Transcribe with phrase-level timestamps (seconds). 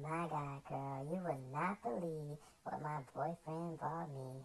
[0.00, 4.44] My God, girl, you would not believe what my boyfriend bought me.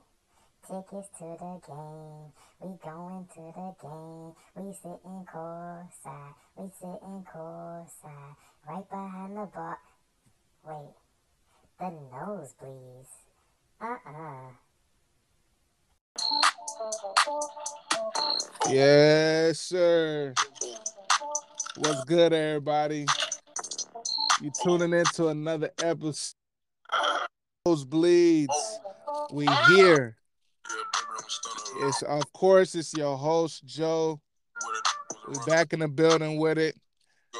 [0.67, 4.33] Tickets to the game, we going to the game.
[4.55, 8.35] We sitting courtside, we sitting courtside,
[8.67, 9.79] right behind the bar.
[10.65, 10.93] Wait,
[11.79, 13.11] the nosebleeds.
[13.81, 14.51] Uh-uh.
[18.69, 20.33] Yes, sir.
[21.77, 23.05] What's good, everybody?
[24.41, 26.35] You tuning into another episode.
[27.67, 28.47] Nosebleeds.
[29.31, 30.15] We here.
[31.81, 34.21] It's of course it's your host Joe.
[35.27, 36.75] We back in the building with it.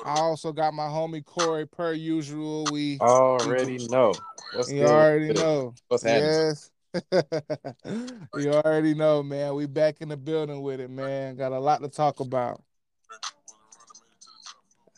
[0.05, 2.65] I also got my homie Corey per usual.
[2.71, 4.13] We already we, know.
[4.53, 4.89] What's you good?
[4.89, 5.75] already know.
[5.88, 6.29] What's happening?
[6.29, 6.71] Yes.
[8.35, 9.53] you already know, man.
[9.53, 11.35] We back in the building with it, man.
[11.35, 12.61] Got a lot to talk about.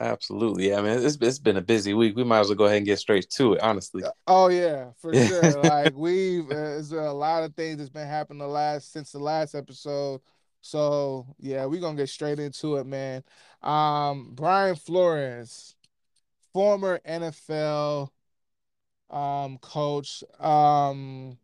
[0.01, 0.79] Absolutely, yeah.
[0.79, 2.15] I mean, it's it's been a busy week.
[2.15, 4.03] We might as well go ahead and get straight to it, honestly.
[4.27, 5.61] Oh yeah, for sure.
[5.61, 9.19] like we've uh, there's a lot of things that's been happening the last since the
[9.19, 10.21] last episode.
[10.61, 13.23] So yeah, we're gonna get straight into it, man.
[13.61, 15.75] Um, Brian Flores,
[16.53, 18.09] former NFL
[19.09, 21.37] um coach, um,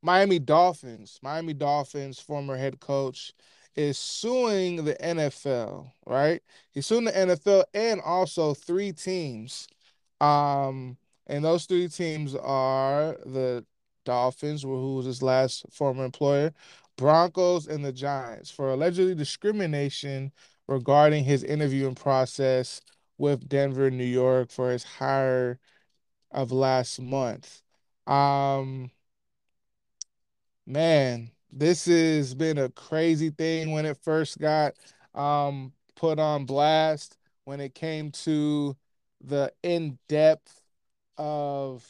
[0.00, 3.34] Miami Dolphins, Miami Dolphins former head coach
[3.78, 6.42] is suing the NFL, right?
[6.72, 9.68] He's suing the NFL and also three teams.
[10.20, 10.96] Um,
[11.28, 13.64] and those three teams are the
[14.04, 16.52] Dolphins, who was his last former employer,
[16.96, 20.32] Broncos, and the Giants for allegedly discrimination
[20.66, 22.80] regarding his interviewing process
[23.16, 25.60] with Denver, New York for his hire
[26.32, 27.62] of last month.
[28.08, 28.90] Um,
[30.66, 34.74] man, this has been a crazy thing when it first got
[35.14, 38.76] um, put on blast when it came to
[39.22, 40.60] the in depth
[41.16, 41.86] of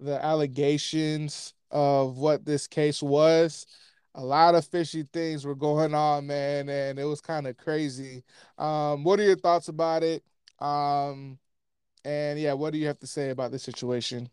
[0.00, 3.66] the allegations of what this case was.
[4.14, 8.24] A lot of fishy things were going on, man, and it was kind of crazy.
[8.56, 10.24] Um, what are your thoughts about it?
[10.58, 11.38] Um,
[12.04, 14.30] and yeah, what do you have to say about the situation?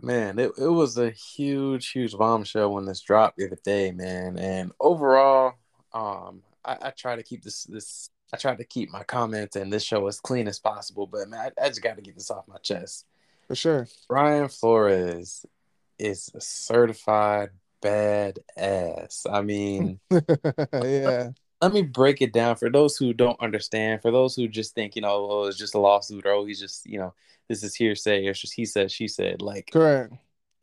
[0.00, 4.38] Man, it, it was a huge, huge bombshell when this dropped the other day, man.
[4.38, 5.54] And overall,
[5.92, 9.72] um, I, I try to keep this this I try to keep my comments and
[9.72, 12.30] this show as clean as possible, but man, I, I just got to get this
[12.30, 13.06] off my chest.
[13.46, 13.88] For sure.
[14.06, 15.46] Brian Flores
[15.98, 17.50] is a certified
[17.80, 19.26] bad ass.
[19.30, 21.30] I mean, yeah.
[21.60, 24.94] Let me break it down for those who don't understand, for those who just think,
[24.94, 27.14] you know, oh, it's just a lawsuit or oh, he's just, you know,
[27.48, 29.42] this is hearsay or just he said, she said.
[29.42, 30.14] Like, correct.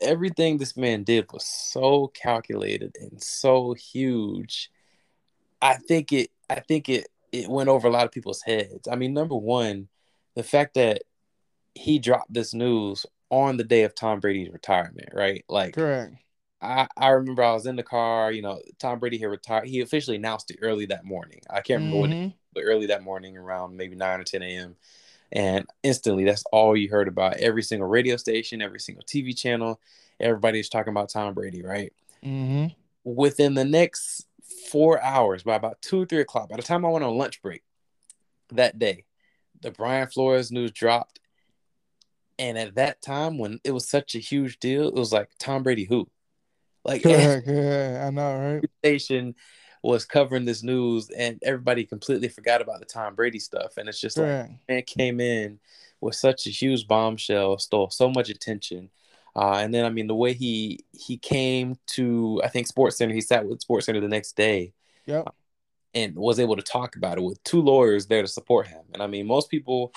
[0.01, 4.69] Everything this man did was so calculated and so huge.
[5.61, 8.87] I think it, I think it, it went over a lot of people's heads.
[8.89, 9.87] I mean, number one,
[10.35, 11.03] the fact that
[11.73, 15.43] he dropped this news on the day of Tom Brady's retirement, right?
[15.49, 16.15] Like, correct.
[16.61, 19.67] I, I remember I was in the car, you know, Tom Brady had retired.
[19.67, 21.41] He officially announced it early that morning.
[21.49, 22.19] I can't remember mm-hmm.
[22.19, 24.75] when, but early that morning around maybe 9 or 10 a.m.
[25.35, 27.37] And instantly, that's all you heard about.
[27.37, 29.81] Every single radio station, every single TV channel,
[30.17, 31.91] everybody's talking about Tom Brady, right?
[32.23, 32.67] Mm-hmm.
[33.03, 34.25] Within the next
[34.71, 37.41] four hours, by about two or three o'clock, by the time I went on lunch
[37.41, 37.63] break
[38.53, 39.03] that day,
[39.61, 41.19] the Brian Flores news dropped.
[42.39, 45.63] And at that time, when it was such a huge deal, it was like Tom
[45.63, 46.09] Brady who?
[46.85, 48.69] Like, yeah, I know, right?
[48.85, 49.35] Station
[49.85, 53.77] was covering this news and everybody completely forgot about the Tom Brady stuff.
[53.77, 55.59] And it's just like man came in
[56.01, 58.89] with such a huge bombshell, stole so much attention.
[59.35, 63.13] Uh, and then I mean the way he he came to I think Sports Center,
[63.13, 64.73] he sat with Sports Center the next day.
[65.05, 65.19] Yeah.
[65.19, 65.31] Uh,
[65.93, 68.81] and was able to talk about it with two lawyers there to support him.
[68.93, 69.93] And I mean, most people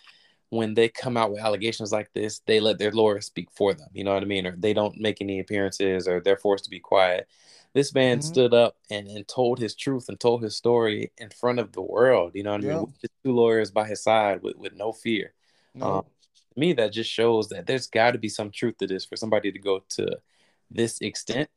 [0.50, 3.88] when they come out with allegations like this, they let their lawyers speak for them.
[3.92, 4.46] You know what I mean?
[4.46, 7.28] Or they don't make any appearances or they're forced to be quiet.
[7.74, 8.26] This man mm-hmm.
[8.26, 11.82] stood up and, and told his truth and told his story in front of the
[11.82, 12.32] world.
[12.34, 12.80] You know what I mean?
[12.80, 15.34] With two lawyers by his side with, with no fear.
[15.74, 15.86] No.
[15.86, 16.04] Um,
[16.54, 19.16] to me, that just shows that there's got to be some truth to this for
[19.16, 20.18] somebody to go to
[20.70, 21.48] this extent.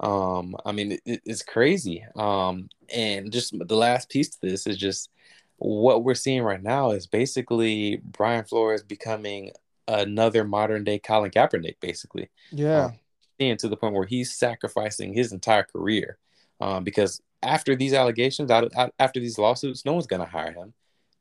[0.00, 2.04] Um, I mean, it, it's crazy.
[2.16, 5.10] Um, and just the last piece to this is just
[5.56, 9.52] what we're seeing right now is basically Brian Flores becoming
[9.88, 12.28] another modern day Colin Kaepernick, basically.
[12.50, 12.86] Yeah.
[12.86, 12.98] Um,
[13.38, 16.18] seeing to the point where he's sacrificing his entire career
[16.60, 20.52] um, because after these allegations, out, out, after these lawsuits, no one's going to hire
[20.52, 20.72] him.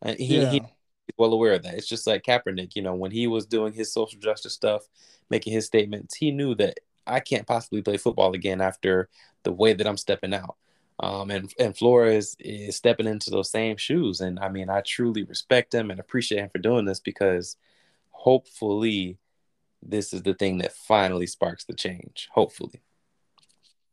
[0.02, 0.50] And he, yeah.
[0.50, 0.62] he's
[1.18, 1.76] well aware of that.
[1.76, 4.88] It's just like Kaepernick, you know, when he was doing his social justice stuff,
[5.30, 9.10] making his statements, he knew that I can't possibly play football again after
[9.44, 10.56] the way that I'm stepping out.
[10.98, 14.22] Um, and and Flores is stepping into those same shoes.
[14.22, 17.58] And I mean, I truly respect him and appreciate him for doing this because
[18.12, 19.18] hopefully
[19.86, 22.28] this is the thing that finally sparks the change.
[22.32, 22.82] Hopefully.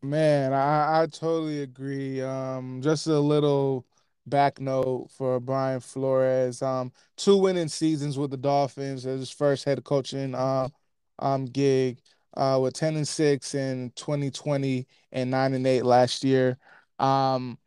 [0.03, 2.21] Man, I, I totally agree.
[2.21, 3.87] Um, just a little
[4.27, 6.61] back note for Brian Flores.
[6.63, 10.69] Um, two winning seasons with the Dolphins as his first head coaching uh,
[11.19, 12.01] um gig.
[12.35, 16.57] Uh, with ten and six in 2020 and nine and eight last year.
[16.99, 17.59] Um,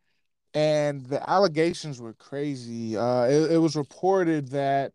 [0.54, 2.96] and the allegations were crazy.
[2.96, 4.92] Uh, it, it was reported that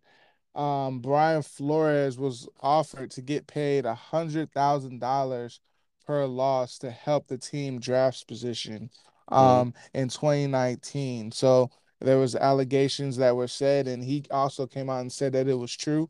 [0.55, 5.59] um, Brian Flores was offered to get paid a hundred thousand dollars
[6.05, 8.89] per loss to help the team drafts position
[9.29, 9.97] um, mm-hmm.
[9.97, 11.31] in 2019.
[11.31, 11.69] So
[11.99, 15.53] there was allegations that were said, and he also came out and said that it
[15.53, 16.09] was true.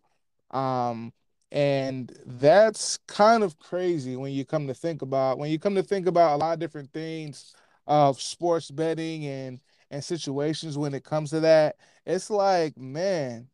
[0.52, 1.14] Um,
[1.52, 5.84] and that's kind of crazy when you come to think about when you come to
[5.84, 7.54] think about a lot of different things
[7.88, 9.60] of sports betting and
[9.92, 11.76] and situations when it comes to that.
[12.06, 13.50] It's like, man,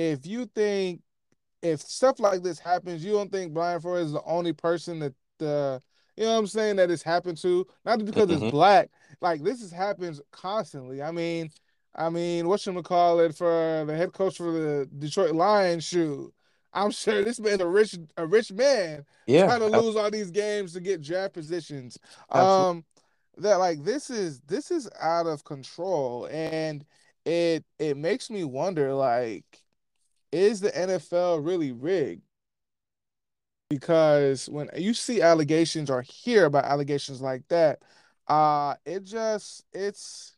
[0.00, 1.02] if you think
[1.62, 5.14] if stuff like this happens, you don't think Brian Flores is the only person that
[5.38, 5.82] the
[6.16, 7.66] you know what I'm saying that it's happened to.
[7.84, 8.44] Not because mm-hmm.
[8.44, 8.90] it's black.
[9.20, 11.02] Like this is happens constantly.
[11.02, 11.50] I mean,
[11.94, 15.84] I mean, what should we call it for the head coach for the Detroit Lions?
[15.84, 16.32] Shoot,
[16.72, 19.04] I'm sure this man's a rich a rich man.
[19.26, 21.98] Yeah, trying to lose all these games to get draft positions.
[22.32, 22.70] Absolutely.
[22.70, 22.84] Um,
[23.38, 26.84] that like this is this is out of control, and
[27.24, 29.44] it it makes me wonder like,
[30.32, 32.22] is the NFL really rigged?
[33.70, 37.78] because when you see allegations or hear about allegations like that,
[38.26, 40.34] uh, it just it's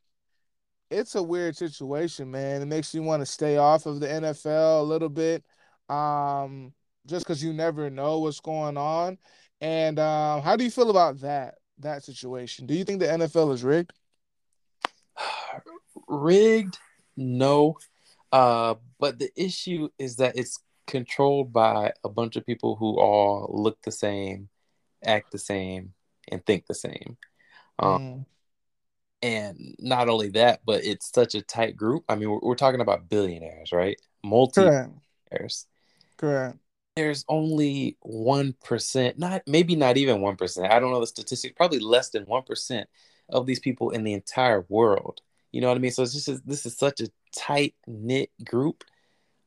[0.91, 2.63] it's a weird situation, man.
[2.63, 5.43] It makes you want to stay off of the NFL a little bit,
[5.89, 6.73] um,
[7.07, 9.19] just because you never know what's going on.
[9.63, 12.67] And um, how do you feel about that that situation?
[12.67, 13.93] Do you think the NFL is rigged?
[16.07, 16.79] rigged,
[17.17, 17.79] no.
[18.33, 23.49] Uh, but the issue is that it's controlled by a bunch of people who all
[23.53, 24.49] look the same,
[25.05, 25.93] act the same,
[26.29, 27.17] and think the same.
[27.79, 28.27] Um, mm.
[29.23, 32.05] And not only that, but it's such a tight group.
[32.09, 34.01] I mean, we're, we're talking about billionaires, right?
[34.25, 35.67] Multi billionaires.
[36.17, 36.59] Correct.
[36.97, 40.73] There's only one percent, not maybe not even one percent.
[40.73, 41.55] I don't know the statistics.
[41.57, 42.89] Probably less than one percent
[43.29, 45.23] of these people in the entire world.
[45.53, 45.93] You know what I mean?
[45.93, 48.85] So it's just this is such a tight knit group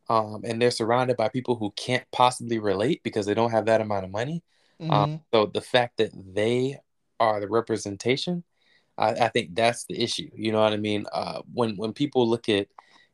[0.10, 3.82] um, and they're surrounded by people who can't possibly relate because they don't have that
[3.82, 4.44] amount of money.
[4.80, 4.94] Um, mm-hmm.
[4.94, 6.78] Um, so the fact that they
[7.20, 8.44] are the representation,
[8.98, 10.30] I, I, think that's the issue.
[10.36, 11.06] You know what I mean?
[11.12, 12.68] Uh, when when people look at,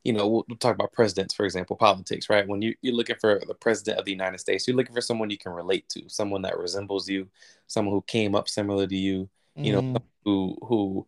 [0.03, 2.47] you know, we'll, we'll, talk about presidents, for example, politics, right?
[2.47, 5.29] When you, you're looking for the president of the United States, you're looking for someone
[5.29, 7.27] you can relate to, someone that resembles you,
[7.67, 9.97] someone who came up similar to you, you know, mm-hmm.
[10.25, 11.07] who who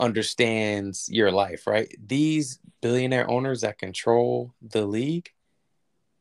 [0.00, 1.94] understands your life, right?
[2.04, 5.30] These billionaire owners that control the league,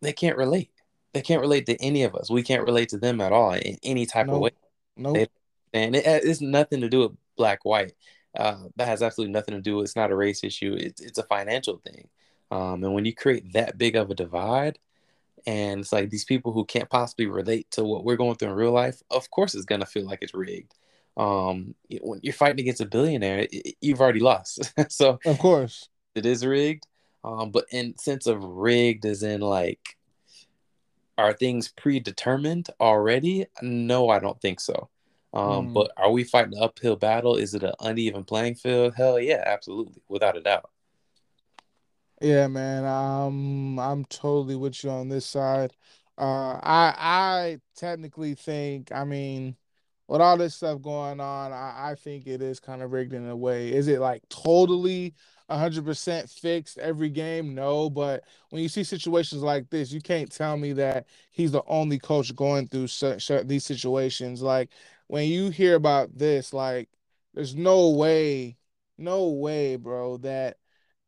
[0.02, 0.72] they can't relate.
[1.14, 2.30] They can't relate to any of us.
[2.30, 4.36] We can't relate to them at all in any type nope.
[4.36, 4.52] of way.
[4.98, 5.30] No, nope.
[5.74, 7.94] and it, it's nothing to do with black white.
[8.36, 9.82] Uh, that has absolutely nothing to do.
[9.82, 10.76] It's not a race issue.
[10.80, 12.08] It's it's a financial thing.
[12.50, 14.80] Um, and when you create that big of a divide,
[15.46, 18.56] and it's like these people who can't possibly relate to what we're going through in
[18.56, 20.74] real life, of course it's gonna feel like it's rigged
[21.16, 23.48] um when you're fighting against a billionaire
[23.82, 24.74] you've already lost.
[24.90, 25.90] So of course.
[26.16, 26.88] it is rigged.
[27.24, 29.98] Um but in sense of rigged as in like
[31.18, 33.46] are things predetermined already?
[33.62, 34.90] No i don't think so.
[35.34, 35.74] Um mm.
[35.74, 37.36] but are we fighting an uphill battle?
[37.36, 38.96] Is it an uneven playing field?
[38.96, 40.70] Hell yeah absolutely without a doubt.
[42.22, 45.74] Yeah man um i'm totally with you on this side.
[46.18, 49.56] Uh i i technically think i mean
[50.08, 53.28] with all this stuff going on, I, I think it is kind of rigged in
[53.30, 53.72] a way.
[53.72, 55.14] Is it like totally
[55.50, 57.56] 100% fixed every game?
[57.56, 61.64] No, but when you see situations like this, you can't tell me that he's the
[61.68, 64.42] only coach going through such, such, these situations.
[64.42, 64.70] Like
[65.08, 66.90] when you hear about this, like
[67.34, 68.58] there's no way,
[68.98, 70.58] no way, bro, that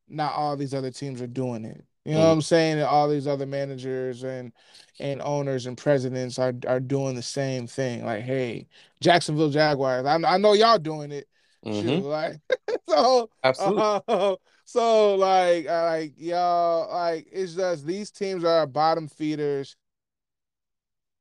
[0.08, 1.84] not all these other teams are doing it.
[2.06, 2.26] You know mm.
[2.26, 2.74] what I'm saying?
[2.74, 4.54] And all these other managers and
[5.00, 8.06] and owners and presidents are are doing the same thing.
[8.06, 8.68] Like, hey,
[9.02, 11.28] Jacksonville Jaguars, I, I know y'all doing it.
[11.66, 11.88] Mm-hmm.
[11.88, 12.40] Shoot, like
[12.90, 14.02] so absolutely.
[14.08, 14.36] Uh,
[14.66, 19.76] so like like y'all like it's just these teams are bottom feeders.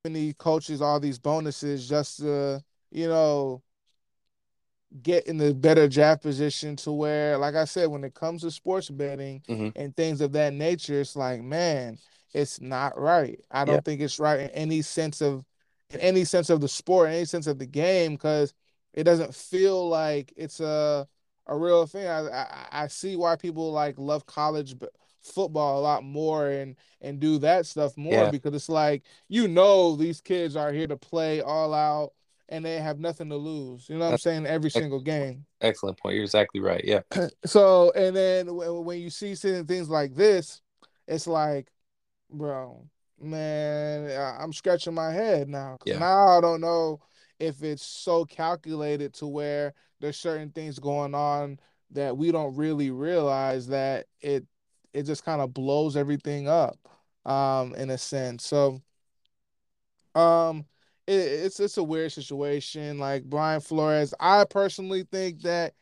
[0.05, 3.63] These coaches all these bonuses just to you know
[5.03, 8.51] get in the better draft position to where, like I said, when it comes to
[8.51, 9.69] sports betting mm-hmm.
[9.77, 11.99] and things of that nature, it's like, man,
[12.33, 13.41] it's not right.
[13.51, 13.81] I don't yeah.
[13.81, 15.45] think it's right in any sense of
[15.91, 18.55] in any sense of the sport, in any sense of the game, because
[18.93, 21.07] it doesn't feel like it's a
[21.47, 22.07] a real thing.
[22.07, 24.75] I, I, I see why people like love college
[25.23, 28.31] football a lot more and and do that stuff more Yeah.
[28.31, 32.13] because it's like you know these kids are here to play all out
[32.49, 33.89] and they have nothing to lose.
[33.89, 34.47] You know what I'm saying?
[34.47, 35.47] Every single game.
[35.61, 36.15] Excellent point.
[36.15, 36.85] You're exactly right.
[36.85, 37.01] Yeah.
[37.45, 40.61] So and then w- when you see certain things like this,
[41.07, 41.69] it's like,
[42.31, 42.87] bro,
[43.21, 44.11] man,
[44.41, 45.79] I'm scratching my head now.
[45.85, 45.99] Yeah.
[45.99, 47.01] Now I don't know
[47.39, 51.59] if it's so calculated to where there's certain things going on
[51.91, 54.45] that we don't really realize that it
[54.93, 56.79] it just kind of blows everything up,
[57.25, 58.47] um, in a sense.
[58.47, 58.81] So,
[60.15, 60.67] um,
[61.07, 62.99] it, it's it's a weird situation.
[62.99, 65.75] Like Brian Flores, I personally think that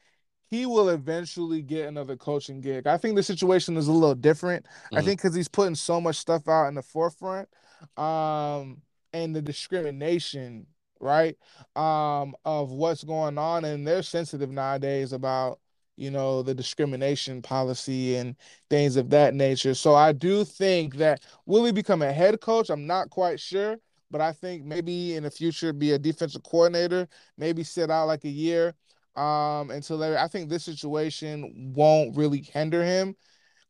[0.51, 2.87] he will eventually get another coaching gig.
[2.87, 4.67] I think the situation is a little different.
[4.95, 5.05] I Mhm.
[5.05, 7.49] think because he's putting so much stuff out in the forefront,
[7.97, 10.67] um, and the discrimination,
[11.01, 11.37] right,
[11.77, 15.61] um, of what's going on, and they're sensitive nowadays about
[15.97, 18.37] you know the discrimination policy and
[18.71, 19.75] things of that nature.
[19.75, 22.71] So I do think that will he become a head coach?
[22.71, 23.79] I'm not quite sure,
[24.13, 28.25] but I think maybe in the future be a defensive coordinator, maybe sit out like
[28.25, 28.75] a year
[29.17, 33.15] um until they, I think this situation won't really hinder him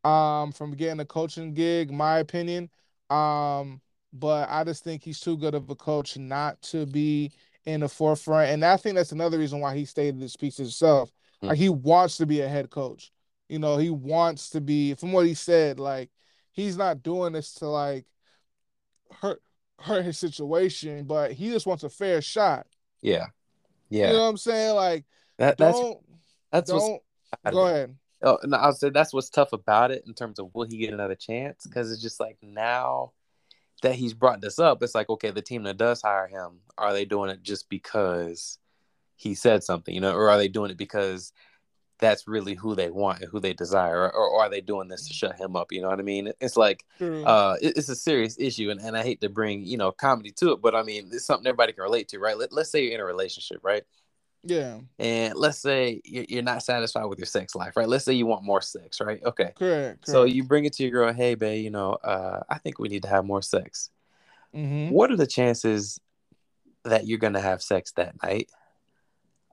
[0.05, 2.69] um from getting a coaching gig, my opinion.
[3.09, 3.81] Um,
[4.13, 7.33] but I just think he's too good of a coach not to be
[7.65, 8.51] in the forefront.
[8.51, 11.11] And I think that's another reason why he stated this piece himself.
[11.41, 11.49] Hmm.
[11.49, 13.11] Like he wants to be a head coach.
[13.49, 16.11] You know, he wants to be from what he said, like
[16.53, 18.07] he's not doing this to like
[19.21, 19.43] hurt
[19.83, 22.67] hurt his situation, but he just wants a fair shot.
[23.01, 23.27] Yeah.
[23.91, 24.09] Yeah.
[24.09, 24.75] You know what I'm saying?
[24.75, 25.05] Like
[25.39, 25.99] That that's don't
[26.51, 27.03] that's don't
[27.51, 27.97] go ahead.
[28.25, 30.93] Oh, no, I'll say that's what's tough about it in terms of will he get
[30.93, 31.67] another chance?
[31.67, 33.13] Because it's just like now
[33.83, 36.93] that he's brought this up, it's like okay, the team that does hire him, are
[36.93, 38.59] they doing it just because
[39.17, 41.33] he said something, you know, or are they doing it because
[42.03, 45.07] that's really who they want and who they desire, or, or are they doing this
[45.09, 45.73] to shut him up?
[45.73, 46.31] You know what I mean?
[46.41, 47.25] It's like True.
[47.25, 50.33] uh, it- it's a serious issue, and, and I hate to bring you know comedy
[50.33, 52.37] to it, but I mean it's something everybody can relate to, right?
[52.37, 53.85] Let, let's say you're in a relationship, right?
[54.45, 57.89] yeah, And let's say you're you're not satisfied with your sex life, right?
[57.89, 59.23] Let's say you want more sex, right?
[59.25, 59.53] Okay.
[59.57, 60.07] correct.
[60.07, 62.89] So you bring it to your girl, hey, babe, you know, uh, I think we
[62.89, 63.91] need to have more sex.
[64.55, 64.91] Mhm.
[64.91, 66.01] What are the chances
[66.85, 68.51] that you're gonna have sex that night?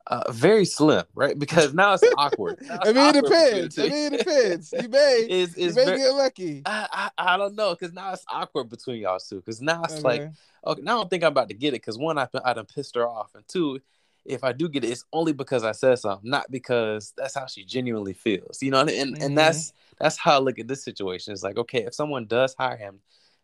[0.09, 1.37] Uh, very slim, right?
[1.37, 2.57] Because now it's awkward.
[2.67, 3.77] Now I mean, it awkward depends.
[3.77, 4.73] I mean, it depends.
[4.73, 6.63] You may, It's, you may very, get lucky.
[6.65, 9.35] I, I, I don't know, because now it's awkward between y'all two.
[9.35, 10.31] Because now it's like, Okay.
[10.65, 11.81] okay, now I don't think I'm about to get it.
[11.81, 13.79] Because one, I've I done pissed her off, and two,
[14.25, 17.45] if I do get it, it's only because I said something, not because that's how
[17.45, 18.63] she genuinely feels.
[18.63, 19.25] You know, and and, Mhm.
[19.25, 21.33] and that's that's how I look at this situation.
[21.33, 23.01] It's like, okay, if someone does hire him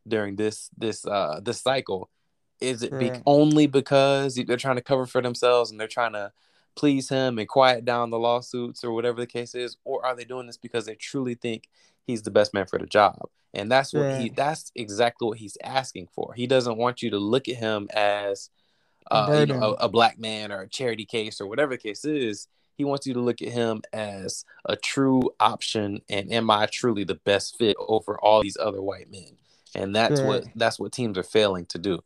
[0.07, 2.09] during this this uh this cycle,
[2.59, 3.23] is it be Correct.
[3.27, 6.31] only because they're trying to cover for themselves and they're trying to
[6.75, 10.23] please him and quiet down the lawsuits or whatever the case is, or are they
[10.25, 11.69] doing this because they truly think
[12.05, 13.29] he's the best man for the job?
[13.53, 16.33] And that's what he that's exactly what he's asking for.
[16.33, 18.49] He doesn't want you to look at him as
[19.09, 21.77] A uh, you know, a, a black man or a charity case or whatever the
[21.77, 22.47] case is.
[22.77, 27.05] He wants you to look at him as a true option and am I truly
[27.05, 29.37] the best fit over all these other white men?
[29.73, 32.01] And that's what that's what teams are failing to do.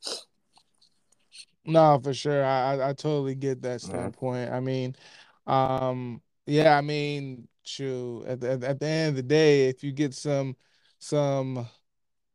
[1.65, 2.43] No, for sure.
[2.43, 4.51] I, I I totally get that standpoint.
[4.51, 4.95] I mean,
[5.45, 8.23] um, yeah, I mean, true.
[8.27, 10.55] At the, at, the end of the day, if you get some
[10.99, 11.67] some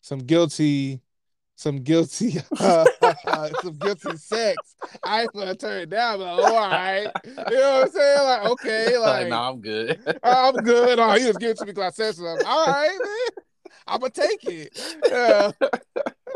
[0.00, 1.00] some guilty
[1.56, 4.56] some guilty some guilty sex,
[5.02, 6.18] I ain't gonna turn it down.
[6.18, 8.22] But oh, all right, you know what I'm saying?
[8.22, 10.18] Like, okay, like, like no, I'm good.
[10.22, 10.98] I'm good.
[10.98, 12.44] Oh, you just give it to me because I said.
[12.44, 13.44] All right, man.
[13.86, 15.00] I'm gonna take it.
[15.08, 15.50] Yeah.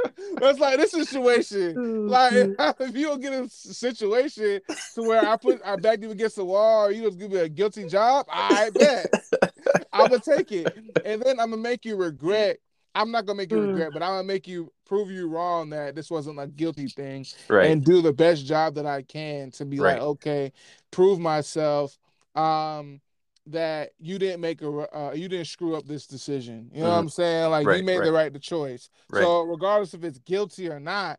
[0.41, 1.95] That's like this situation.
[2.09, 2.33] Like
[2.81, 4.61] if you don't get a situation
[4.95, 7.39] to where I put I back you against the wall, or you just give me
[7.39, 9.13] a guilty job, I bet
[9.93, 10.75] I'm gonna take it,
[11.05, 12.61] and then I'm gonna make you regret.
[12.95, 15.95] I'm not gonna make you regret, but I'm gonna make you prove you wrong that
[15.95, 17.71] this wasn't a guilty thing, right.
[17.71, 19.95] and do the best job that I can to be Right.
[19.95, 20.53] like, okay,
[20.91, 21.99] prove myself.
[22.35, 23.03] Um,
[23.53, 26.71] that you didn't make a uh, you didn't screw up this decision.
[26.73, 27.01] You know what Mhm.
[27.01, 27.51] I'm saying?
[27.51, 28.25] Like you Right, made the right.
[28.25, 28.91] right the choice.
[29.11, 29.23] Right.
[29.23, 31.19] So regardless if it's guilty or not,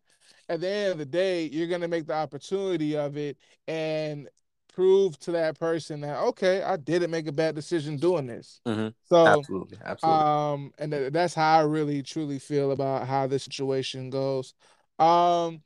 [0.49, 4.29] at the end of the day, you're gonna make the opportunity of it and
[4.73, 8.61] prove to that person that okay, I didn't make a bad decision doing this.
[8.65, 8.93] Mhm.
[9.05, 9.77] So absolutely.
[9.83, 10.23] Absolutely.
[10.23, 14.53] um, and th- that's how I really truly feel about how this situation goes.
[14.99, 15.61] Um,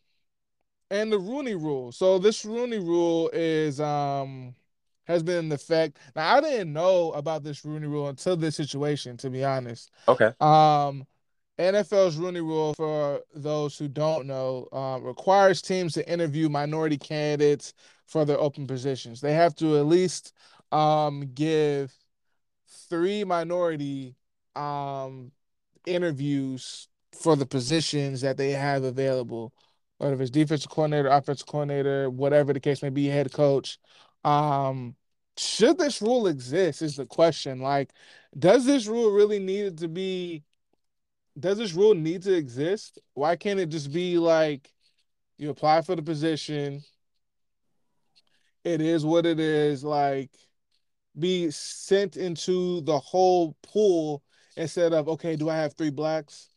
[0.90, 1.92] and the Rooney Rule.
[1.92, 4.56] So this Rooney Rule is um
[5.06, 5.98] has been in effect.
[6.16, 9.92] Now I didn't know about this Rooney Rule until this situation, to be honest.
[10.08, 10.32] okay.
[10.40, 11.06] Um,
[11.60, 17.74] NFL's Rooney Rule, for those who don't know, uh, requires teams to interview minority candidates
[18.08, 19.22] for their open positions.
[19.22, 20.34] They have to at least
[20.72, 21.94] um, give
[22.90, 24.16] three minority
[24.56, 25.32] um
[25.86, 29.54] interviews for the positions that they have available,
[29.98, 33.78] whether it's defensive coordinator, offensive coordinator, whatever the case may be, head coach.
[34.24, 34.96] Um,
[35.38, 37.60] should this rule exist is the question.
[37.60, 37.92] Like,
[38.38, 40.44] does this rule really need to be?
[41.40, 43.00] Does this rule need to exist?
[43.14, 44.72] Why can't it just be like
[45.38, 46.84] you apply for the position?
[48.64, 49.84] It is what it is.
[49.84, 50.32] Like,
[51.18, 54.24] be sent into the whole pool
[54.56, 56.50] instead of okay, do I have three blacks?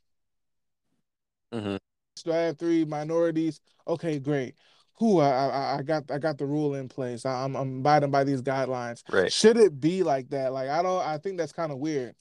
[1.53, 1.77] Mm-hmm.
[2.25, 3.61] Do I have three minorities?
[3.87, 4.57] Okay, great.
[4.99, 7.27] Who I, I I got I got the rule in place.
[7.27, 9.03] I, I'm I'm abiding by these guidelines.
[9.13, 9.33] Right.
[9.33, 10.53] Should it be like that?
[10.53, 11.03] Like I don't.
[11.03, 12.15] I think that's kind of weird.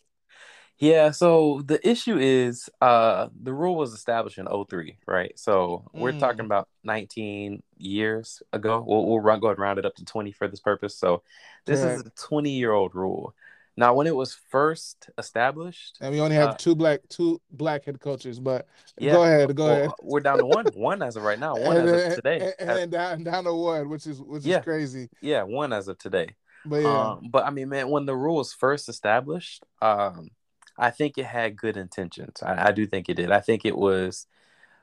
[0.77, 5.37] Yeah, so the issue is uh the rule was established in 03, right?
[5.39, 6.19] So we're Mm.
[6.19, 8.83] talking about 19 years ago.
[8.85, 10.97] We'll, we'll run, go ahead and round it up to 20 for this purpose.
[10.97, 11.23] So
[11.65, 13.33] this is a 20 year old rule.
[13.77, 17.85] Now, when it was first established, And we only have Uh, two black two black
[17.85, 18.39] head coaches.
[18.39, 18.67] But
[18.97, 19.91] yeah, go ahead, go well, ahead.
[20.01, 22.53] we're down to one, one as of right now, one and as of today.
[22.59, 24.59] and, As- and down down to one, which is which Yeah.
[24.59, 25.09] is crazy.
[25.21, 26.35] yeah, one as of today.
[26.63, 30.29] But yeah, Um, but I mean, man, when the rule was first established, um,
[30.77, 32.41] I think it had good intentions.
[32.41, 33.31] I, I do think it did.
[33.31, 34.25] I think it was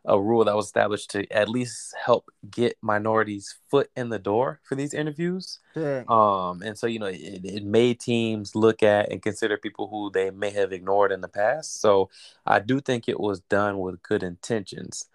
[0.05, 4.61] a rule that was established to at least help get minorities foot in the door
[4.65, 5.61] for these interviews.
[6.09, 10.11] Um, and so you know, it, it made teams look at and consider people who
[10.11, 11.81] they may have ignored in the past.
[11.81, 12.11] So
[12.45, 15.07] I do think it was done with good intentions.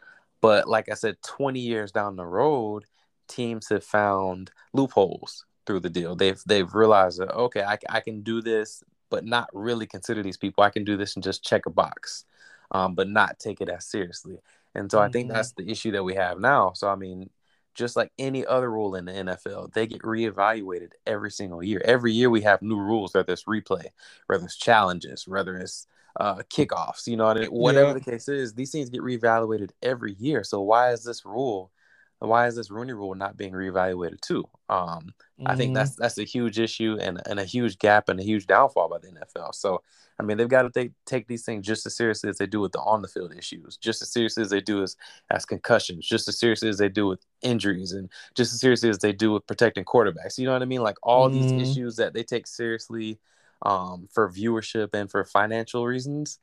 [0.42, 2.86] But like I said, 20 years down the road,
[3.28, 6.16] teams have found loopholes through the deal.
[6.16, 10.38] They've they've realized that okay, I, I can do this, but not really consider these
[10.38, 10.64] people.
[10.64, 12.24] I can do this and just check a box,
[12.72, 14.40] um, but not take it as seriously.
[14.78, 15.34] And so I think Mhm.
[15.34, 16.74] that's the issue that we have now.
[16.74, 17.30] So I mean,
[17.76, 21.82] just like any other rule in the NFL, they get reevaluated every single year.
[21.86, 23.88] Every year we have new rules, whether it's replay,
[24.28, 25.88] whether it's challenges, whether it's
[26.20, 27.52] uh, kickoffs, you know, what I mean?
[27.52, 27.94] whatever Yeah.
[27.94, 30.44] the case is, these things get reevaluated every year.
[30.44, 31.72] So why is this rule,
[32.20, 34.46] why is this Rooney rule not being reevaluated too?
[34.70, 35.14] Um,
[35.46, 35.76] I think Mhm.
[35.76, 38.98] that's that's a huge issue and, and a huge gap and a huge downfall by
[39.00, 39.52] the NFL.
[39.54, 39.82] So
[40.20, 42.60] I mean they've got to take take these things just as seriously as they do
[42.60, 44.96] with the on the field issues, just as seriously as they do as
[45.30, 49.00] as concussions, just as seriously as they do with injuries, and just as seriously as
[49.00, 50.38] they do with protecting quarterbacks.
[50.38, 50.82] You know what I mean?
[50.82, 51.34] Like all Mhm.
[51.34, 53.20] these issues that they take seriously
[53.64, 56.40] um, for viewership and for financial reasons.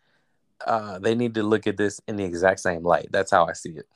[0.66, 3.09] Uh, they need to look at this in the exact same light.
[3.11, 3.87] That's how I see it.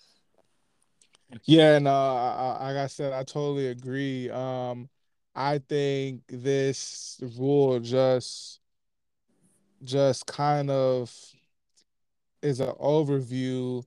[1.45, 4.31] Yeah, no, I, I, like I said, I totally agree.
[4.31, 4.89] Um,
[5.35, 8.61] I think this rule just
[9.85, 11.13] just kind of
[12.43, 13.85] is an overview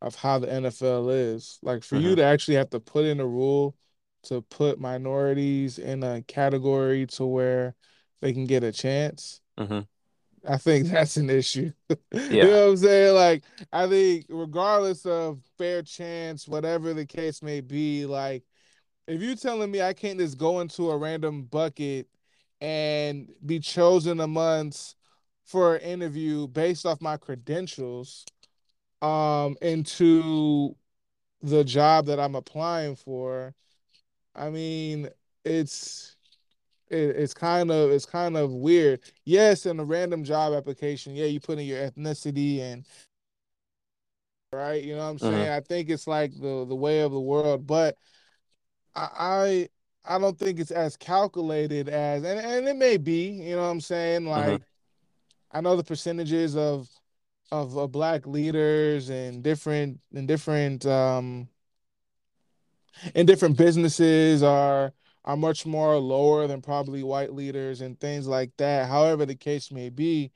[0.00, 1.58] of how the NFL is.
[1.62, 2.16] Like for you Mhm.
[2.16, 3.76] to actually have to put in a rule
[4.24, 7.74] to put minorities in a category to where
[8.20, 9.40] they can get a chance.
[9.58, 9.86] Mhm.
[10.48, 11.72] I think that's an issue.
[12.38, 13.14] You know what I'm saying?
[13.14, 18.44] Like, I think regardless of fair chance, whatever the case may be, like,
[19.06, 22.08] if you're telling me I can't just go into a random bucket
[22.60, 24.96] and be chosen amongst
[25.44, 28.24] for an interview based off my credentials,
[29.02, 30.76] um, into
[31.42, 33.54] the job that I'm applying for,
[34.34, 35.08] I mean,
[35.44, 36.16] it's
[36.90, 39.00] it, it's kind of it's kind of weird.
[39.24, 42.84] Yes, in a random job application, yeah, you put in your ethnicity and
[44.52, 45.48] right, you know what I'm saying?
[45.48, 47.96] I think it's like the the way of the world, but
[48.94, 49.68] I
[50.04, 53.62] I, I don't think it's as calculated as and, and it may be, you know
[53.62, 54.26] what I'm saying?
[54.26, 54.62] Like
[55.52, 56.88] I know the percentages of
[57.52, 61.48] of uh, black leaders and different and different um
[63.14, 64.92] in different businesses are
[65.24, 68.88] are much more lower than probably white leaders and things like that.
[68.88, 70.32] However the case may be,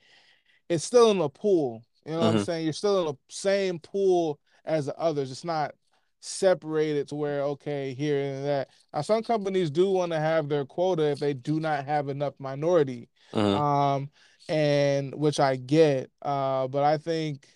[0.68, 1.83] it's still in the pool.
[2.07, 2.44] You know what I'm Mhm.
[2.44, 2.64] saying?
[2.64, 5.31] You're still in the same pool as the others.
[5.31, 5.75] It's not
[6.20, 8.68] separated to where okay, here and that.
[8.92, 12.35] Now some companies do want to have their quota if they do not have enough
[12.38, 13.09] minority.
[13.33, 13.57] Mhm.
[13.59, 14.11] Um
[14.49, 16.11] and which I get.
[16.23, 17.47] Uh but I think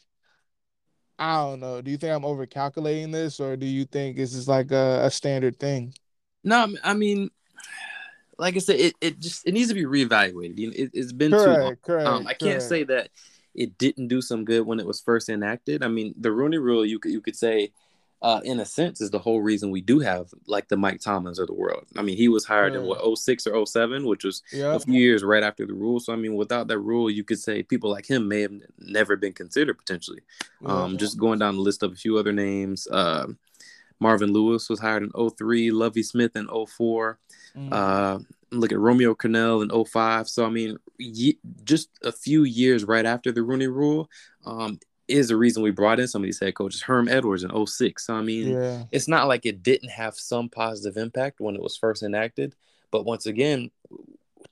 [1.18, 1.80] I don't know.
[1.82, 5.10] Do you think I'm overcalculating this or do you think this is like a, a
[5.10, 5.92] standard thing?
[6.44, 7.30] No, I mean-
[8.38, 10.58] like I said, it, it just it needs to be reevaluated.
[10.58, 11.56] You it, it's been too long.
[11.56, 12.06] Correct, correct.
[12.06, 13.10] Um, I can't say that
[13.54, 15.82] it didn't do some good when it was first enacted.
[15.82, 17.72] I mean, the Rooney Rule, you could you could say,
[18.22, 21.40] uh, in a sense, is the whole reason we do have like the Mike Tomlins
[21.40, 21.84] of the world.
[21.96, 24.44] I mean, he was hired in what 06 or 07, which was
[24.76, 25.98] a few years right after the rule.
[25.98, 29.16] So I mean, without that rule, you could say people like him may have never
[29.16, 30.20] been considered potentially.
[30.64, 32.86] Um, just going down the list of a few other names.
[32.92, 33.36] Um
[34.00, 37.18] Marvin Lewis was hired in 03, Lovie Smith in 04.
[37.56, 37.72] Mm.
[37.72, 38.18] Uh,
[38.50, 40.28] look at Romeo Crennel in 05.
[40.28, 44.08] So I mean, ye- just a few years right after the Rooney Rule,
[44.46, 46.82] um, is the reason we brought in some of these head coaches.
[46.82, 48.06] Herm Edwards in 06.
[48.06, 48.84] So I mean, Yeah.
[48.92, 52.54] it's not like it didn't have some positive impact when it was first enacted,
[52.90, 53.70] but once again,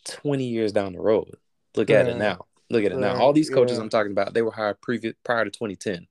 [0.06, 1.36] 20 years down the road,
[1.74, 2.46] look at it now.
[2.70, 3.16] Look at it now.
[3.20, 3.82] All these coaches Yeah.
[3.82, 6.06] I'm talking about, they were hired previous prior to 2010.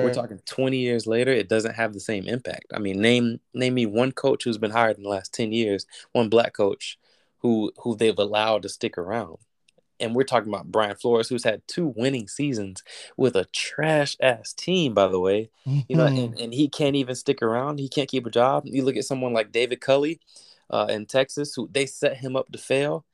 [0.00, 2.66] We're talking 20 years later, it doesn't have the same impact.
[2.74, 5.86] I mean, name name me one coach who's been hired in the last 10 years,
[6.12, 6.98] one black coach
[7.38, 9.38] who who they've allowed to stick around.
[10.00, 12.82] And we're talking about Brian Flores, who's had two winning seasons
[13.16, 15.50] with a trash ass team, by the way.
[15.88, 17.80] You know, and, and he can't even stick around.
[17.80, 18.64] He can't keep a job.
[18.66, 20.20] You look at someone like David Culley
[20.70, 23.04] uh, in Texas, who they set him up to fail.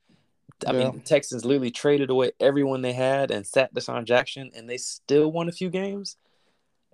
[0.67, 0.79] I Yeah.
[0.79, 4.77] mean, the Texans literally traded away everyone they had and sat Deshaun Jackson, and they
[4.77, 6.17] still won a few games.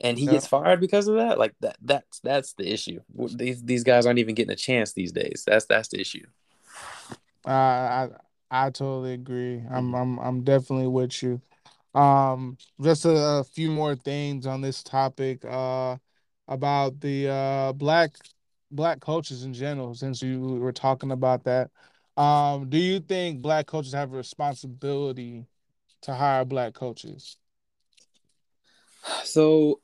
[0.03, 0.31] And he Yeah.
[0.31, 1.37] gets fired because of that.
[1.37, 1.77] Like that.
[1.81, 3.01] That's that's the issue.
[3.15, 5.43] These these guys aren't even getting a chance these days.
[5.45, 6.25] That's that's the issue.
[7.45, 8.09] I I
[8.51, 9.63] I totally agree.
[9.69, 10.01] I'm Mhm.
[10.01, 11.41] I'm I'm definitely with you.
[11.93, 15.43] Um, just a, a few more things on this topic.
[15.45, 15.97] Uh,
[16.47, 18.11] about the uh black
[18.71, 19.93] black coaches in general.
[19.93, 21.69] Since you were talking about that,
[22.17, 25.45] um, do you think black coaches have a responsibility
[26.01, 27.37] to hire black coaches?
[29.23, 29.79] So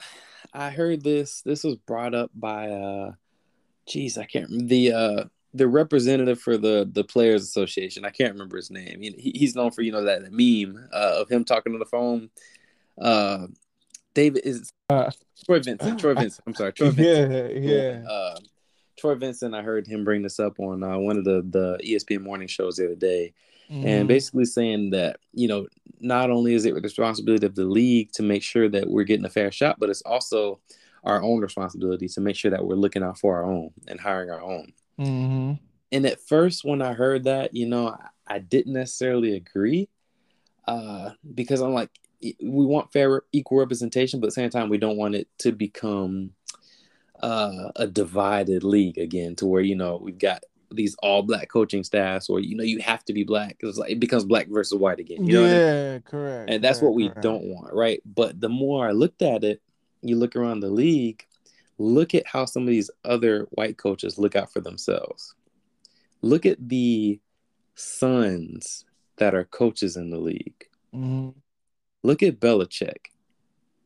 [0.53, 1.41] I heard this.
[1.41, 3.12] This was brought up by uh,
[3.88, 8.06] geez, I can't remember the uh the representative for the the Players Association.
[8.06, 9.01] I can't remember his name.
[9.01, 12.30] He, he's known for you know that meme uh, of him talking on the phone.
[12.99, 13.47] Uh,
[14.13, 15.12] David is Uh,
[15.45, 15.99] Troy Vincent.
[15.99, 16.43] Troy Vincent.
[16.47, 17.63] I'm sorry, Troy Vincent.
[17.63, 18.10] yeah, yeah.
[18.10, 18.39] Uh,
[18.97, 19.53] Troy Vincent.
[19.56, 22.77] I heard him bring this up on uh, one of the the ESPN morning shows
[22.77, 23.34] the other day,
[23.69, 24.08] and Mhm.
[24.08, 25.67] basically saying that you know
[25.99, 29.25] not only is it the responsibility of the league to make sure that we're getting
[29.25, 30.60] a fair shot, but it's also
[31.03, 34.30] our own responsibility to make sure that we're looking out for our own and hiring
[34.30, 34.73] our own.
[34.99, 35.60] Mhm.
[35.91, 39.89] And at first, when I heard that, you know, I, I didn't necessarily agree
[40.67, 41.89] uh, because I'm like,
[42.21, 45.51] we want fair, equal representation, but at the same time, we don't want it to
[45.51, 46.32] become
[47.21, 51.84] uh, a divided league again, to where you know we've got these all black coaching
[51.84, 53.58] staffs, or you know, you have to be black.
[53.62, 55.25] It's like it becomes black versus white again.
[55.25, 55.62] You know what I mean?
[55.62, 56.49] yeah, correct.
[56.49, 57.21] and that's correct, what we correct.
[57.21, 59.62] don't want right but the more i looked at it
[60.01, 61.25] you look around the league
[61.77, 65.36] look at how some of these other white coaches look out for themselves
[66.21, 67.19] look at the
[67.75, 68.86] sons
[69.17, 71.34] that are coaches in the league Mhm.
[72.03, 73.08] look at Belichick.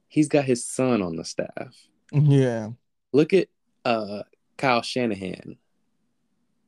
[0.08, 1.76] he's got his son on the staff
[2.12, 2.72] Yeah.
[3.14, 3.48] look at
[3.86, 4.24] uh
[4.58, 5.58] kyle shanahan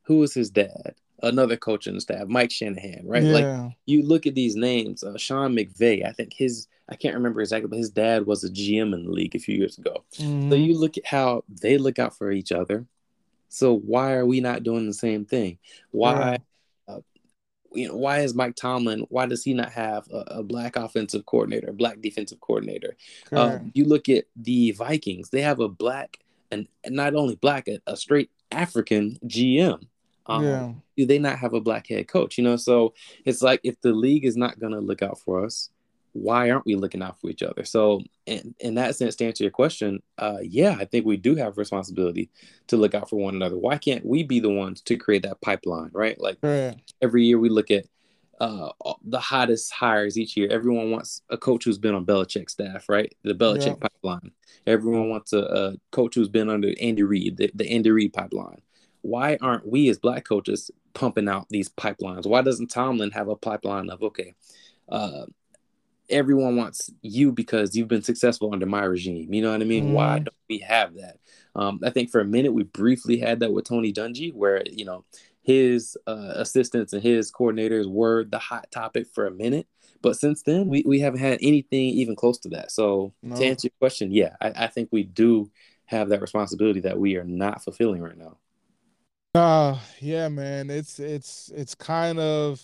[0.04, 3.46] who was his dad another coach in the staff mike shanahan right like
[3.86, 6.06] you look at these names, uh, Sean McVay.
[6.06, 9.10] I think his I can't remember exactly, but his dad was a GM in the
[9.10, 10.04] league a few years ago.
[10.10, 10.64] So Mhm.
[10.64, 12.86] you look at how they look out for each other.
[13.48, 15.58] So why are we not doing the same thing?
[15.90, 16.38] Why,
[16.88, 17.00] uh,
[17.72, 19.06] you know, why is Mike Tomlin?
[19.08, 22.96] Why does he not have a, a black offensive coordinator, a black defensive coordinator?
[23.32, 26.18] Um, you look at the Vikings; they have a black
[26.50, 29.86] and and not only black, a, a straight African GM.
[30.26, 30.72] Um, yeah.
[30.96, 32.38] do they not have a black head coach?
[32.38, 35.44] You know, so it's like if the league is not going to look out for
[35.44, 35.70] us,
[36.12, 37.64] why aren't we looking out for each other?
[37.64, 41.34] So, in, in that sense, to answer your question, uh, yeah, I think we do
[41.34, 42.30] have responsibility
[42.68, 43.58] to look out for one another.
[43.58, 46.18] Why can't we be the ones to create that pipeline, right?
[46.20, 46.94] Like Correct.
[47.02, 47.86] every year we look at
[48.40, 48.70] uh,
[49.04, 50.48] the hottest hires each year.
[50.50, 53.12] Everyone wants a coach who's been on Belichick's staff, right?
[53.24, 53.88] The Belichick Yeah.
[53.88, 54.30] pipeline.
[54.68, 58.60] Everyone wants a, a coach who's been under Andy Reid, the, the Andy Reid pipeline.
[59.04, 62.26] Why aren't we as black coaches pumping out these pipelines?
[62.26, 64.32] Why doesn't Tomlin have a pipeline of okay,
[64.88, 65.26] uh,
[66.08, 69.32] everyone wants you because you've been successful under my regime.
[69.32, 69.90] You know what I mean?
[69.90, 70.24] Why Mhm.
[70.24, 71.18] don't we have that?
[71.54, 74.84] Um, I think for a minute we briefly had that with Tony Dungy, where you
[74.86, 75.04] know
[75.42, 79.66] his uh, assistants and his coordinators were the hot topic for a minute.
[80.00, 82.70] But since then, we, we haven't had anything even close to that.
[82.72, 83.36] So No.
[83.36, 85.50] to answer your question, yeah, I, I think we do
[85.86, 88.38] have that responsibility that we are not fulfilling right now.
[89.34, 90.70] Uh yeah, man.
[90.70, 92.62] It's it's it's kind of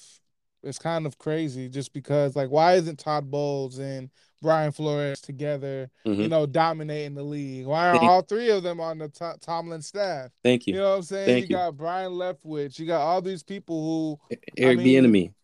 [0.63, 4.09] it's kind of crazy just because like why isn't Todd Bowles and
[4.41, 6.29] Brian Flores together, you Mhm.
[6.29, 7.67] know, dominating the league?
[7.67, 10.31] Why are Thank- all three of them on the To- Tomlin staff?
[10.45, 11.27] Thank You you, know what I'm saying?
[11.27, 11.57] Thank you you.
[11.57, 15.35] got Byron Leftwich, you got all these people who Eric mean- Bieniemy.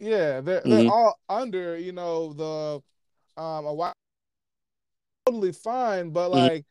[0.00, 0.90] who yeah, they're they're Mhm.
[0.90, 2.82] all under, you know, the
[3.42, 3.92] um a
[5.24, 6.34] totally fine, but Mhm.
[6.48, 6.66] like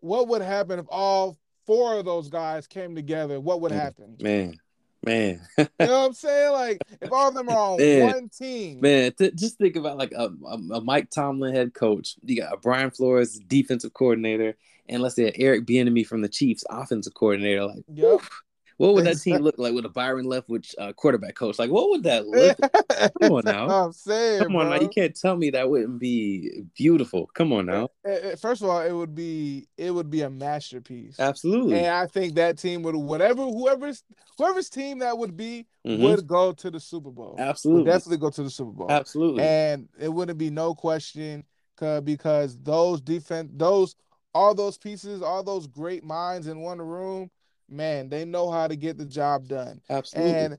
[0.00, 3.40] what would happen if all four of those guys came together?
[3.40, 3.76] What would Mm.
[3.80, 4.16] happen?
[4.20, 4.54] Man,
[5.04, 6.52] man, You know what I'm saying?
[6.52, 8.00] Like if all of them are on Man.
[8.02, 9.12] one team, man.
[9.12, 12.16] Th- just think about like a, a, a Mike Tomlin head coach.
[12.24, 14.56] You got a Brian Flores defensive coordinator,
[14.88, 17.66] and let's say Eric Bieniemy from the Chiefs offensive coordinator.
[17.66, 18.20] Like, Yep.
[18.78, 21.58] What would that team look like with a Byron Leftwich uh, quarterback coach?
[21.58, 22.56] Like, what would that look?
[22.98, 23.12] Like?
[23.20, 23.68] Come on now.
[23.86, 24.76] I'm saying, Come on bro.
[24.76, 24.82] now.
[24.82, 27.26] You can't tell me that wouldn't be beautiful.
[27.34, 27.88] Come on now.
[28.06, 31.18] Eh, eh, First of all, it would be it would be a masterpiece.
[31.18, 31.78] Absolutely.
[31.78, 34.02] And I think that team would whatever whoever's
[34.38, 36.00] whoever's team that would be Mhm.
[36.02, 37.32] would go to the Super Bowl.
[37.38, 37.84] Would Absolutely.
[37.90, 38.90] definitely go to the Super Bowl.
[38.90, 39.42] Absolutely.
[39.42, 41.44] And it wouldn't be no question
[41.76, 43.94] 'cause- because those defense those
[44.34, 47.30] all those pieces, all those great minds in one room,
[47.68, 49.80] man, they know how to get the job done.
[49.88, 50.32] Absolutely.
[50.32, 50.58] And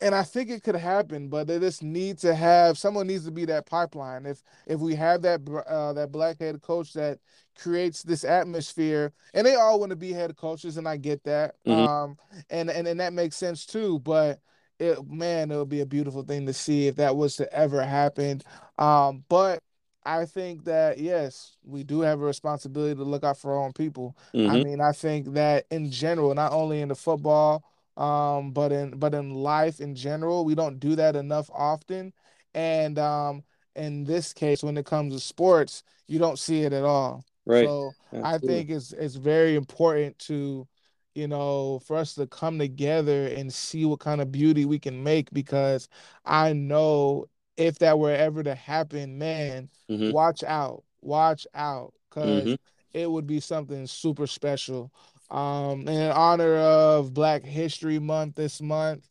[0.00, 3.30] and I think it could happen, but they just need to have someone needs to
[3.30, 4.26] be that pipeline.
[4.26, 7.18] If if we have that uh, that black head coach that
[7.58, 11.54] creates this atmosphere, and they all want to be head coaches, and I get that,
[11.66, 11.88] Mhm.
[11.88, 12.18] um,
[12.50, 13.98] and and and that makes sense too.
[14.00, 14.40] But
[14.78, 17.82] it man, it would be a beautiful thing to see if that was to ever
[17.82, 18.42] happen.
[18.78, 19.62] Um, but
[20.06, 23.72] I think that yes, we do have a responsibility to look out for our own
[23.72, 24.16] people.
[24.46, 24.64] I Mhm.
[24.64, 27.64] mean, I think that in general, not only in the football,
[27.96, 32.12] um, but in but in life in general, we don't do that enough often.
[32.54, 36.84] And um, in this case, when it comes to sports, you don't see it at
[36.84, 37.24] all.
[37.46, 37.72] Right.
[37.72, 40.68] So I think it's it's very important to,
[41.14, 45.02] you know, for us to come together and see what kind of beauty we can
[45.02, 45.88] make because
[46.24, 50.12] I know if that were ever to happen, man, Mhm.
[50.12, 52.58] watch out, watch out, because Mhm.
[52.92, 54.92] it would be something super special.
[55.30, 59.08] Um, in honor of Black History Month this month,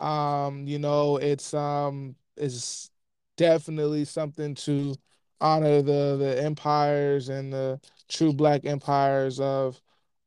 [0.00, 2.90] um, you know, it's um it's
[3.36, 4.94] definitely something to
[5.40, 9.80] honor the the empires and the true Black empires of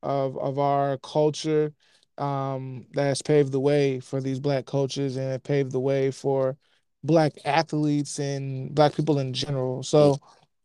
[0.03, 1.73] of of our culture
[2.17, 6.57] um that's paved the way for these Black coaches and it paved the way for
[7.03, 9.83] Black athletes and Black people in general.
[9.83, 10.19] So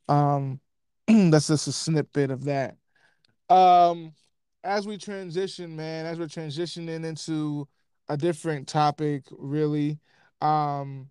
[0.08, 0.60] um
[1.06, 2.76] that's just a snippet of that.
[3.48, 4.12] Um
[4.64, 7.66] as we transition, man, as we're transitioning into
[8.08, 9.98] a different topic, really.
[10.40, 11.08] Um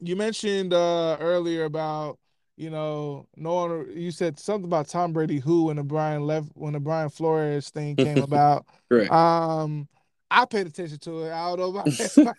[0.00, 2.18] you mentioned uh earlier about
[2.56, 6.50] you know no one you said something about Tom Brady who when the Brian left
[6.54, 8.66] when the Brian Flores thing came about.
[8.88, 9.12] Correct.
[9.12, 9.88] Um
[10.34, 11.32] I paid attention to it.
[11.32, 12.36] I don't know about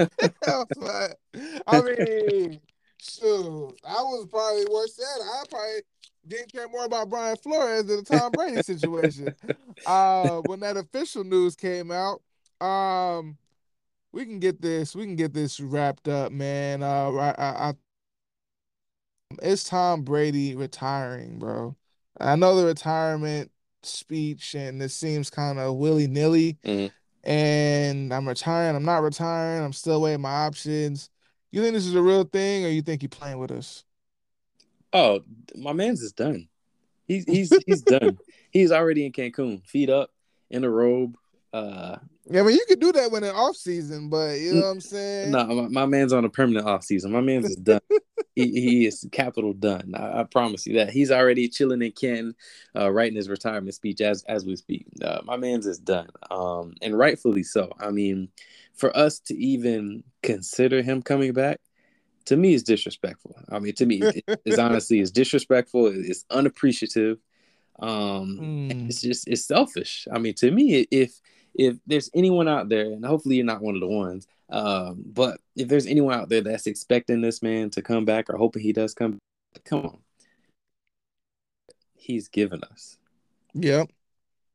[0.80, 1.18] but
[1.66, 2.60] I mean
[3.00, 5.24] shoot, I was probably worse at it.
[5.24, 5.82] I probably
[6.26, 9.34] didn't care more about Brian Flores than the Tom Brady situation.
[9.84, 12.20] Uh when that official news came out,
[12.60, 13.36] um
[14.12, 17.74] we can get this we can get this wrapped up man uh I, I, I
[19.42, 21.76] it's tom brady retiring bro
[22.18, 23.50] i know the retirement
[23.82, 26.90] speech and this seems kind of willy-nilly Mhm.
[27.26, 31.10] And i'm retiring i'm not retiring i'm still weighing my options
[31.50, 33.84] you think this is a real thing or you think he playing with us
[34.92, 35.20] Oh,
[35.54, 36.48] my man's is done.
[37.06, 38.18] He's he's he's done.
[38.50, 40.10] He's already in Cancun, feet up
[40.50, 41.16] in a robe.
[41.52, 41.96] Uh,
[42.28, 44.80] yeah, mean, you could do that when in off season, but you know what I'm
[44.80, 45.30] saying?
[45.30, 47.12] no, my, my man's on a permanent off season.
[47.12, 47.80] My man's is done.
[48.34, 49.94] he, he is capital done.
[49.94, 50.90] I, I promise you that.
[50.90, 52.34] He's already chilling in Canton,
[52.76, 54.86] uh, writing his retirement speech as as we speak.
[55.00, 57.72] Uh, my man's is done, um, and rightfully so.
[57.78, 58.28] I mean,
[58.74, 61.60] for us to even consider him coming back,
[62.26, 63.36] to me, is disrespectful.
[63.50, 65.86] I mean, to me, it, it's honestly it's disrespectful.
[65.94, 67.18] It's unappreciative.
[67.78, 68.88] Um, Mm.
[68.88, 70.08] it's just it's selfish.
[70.12, 71.20] I mean, to me, if
[71.58, 75.40] if there's anyone out there, and hopefully you're not one of the ones, um, but
[75.56, 78.72] if there's anyone out there that's expecting this man to come back or hoping he
[78.72, 79.98] does come, back, come on,
[81.94, 82.98] he's given us
[83.54, 83.90] Yep,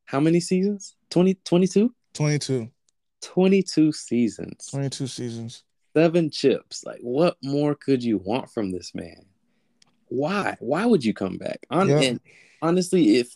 [0.05, 0.95] how many seasons?
[1.09, 1.93] 20, 22?
[2.13, 2.69] 22,
[3.21, 5.63] 22 seasons, 22 seasons.
[5.95, 6.85] seven chips.
[6.85, 9.25] Like, what more could you want from this man?
[10.07, 10.55] Why?
[10.59, 11.65] Why would you come back?
[11.69, 12.01] On, Yeah.
[12.01, 12.19] And
[12.61, 13.35] honestly, if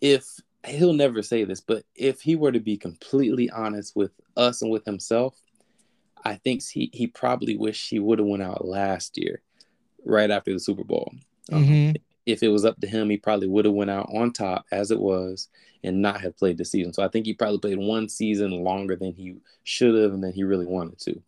[0.00, 0.26] if
[0.66, 4.70] he'll never say this, but if he were to be completely honest with us and
[4.70, 5.40] with himself,
[6.24, 9.42] I think he he probably wished he would have went out last year,
[10.04, 11.12] right after the Super Bowl.
[11.52, 11.96] Um, Mhm.
[12.26, 14.90] if it was up to him, he probably would have went out on top as
[14.90, 15.48] it was
[15.84, 16.92] and not have played the season.
[16.92, 20.32] So I think he probably played one season longer than he should have and than
[20.32, 21.22] he really wanted to.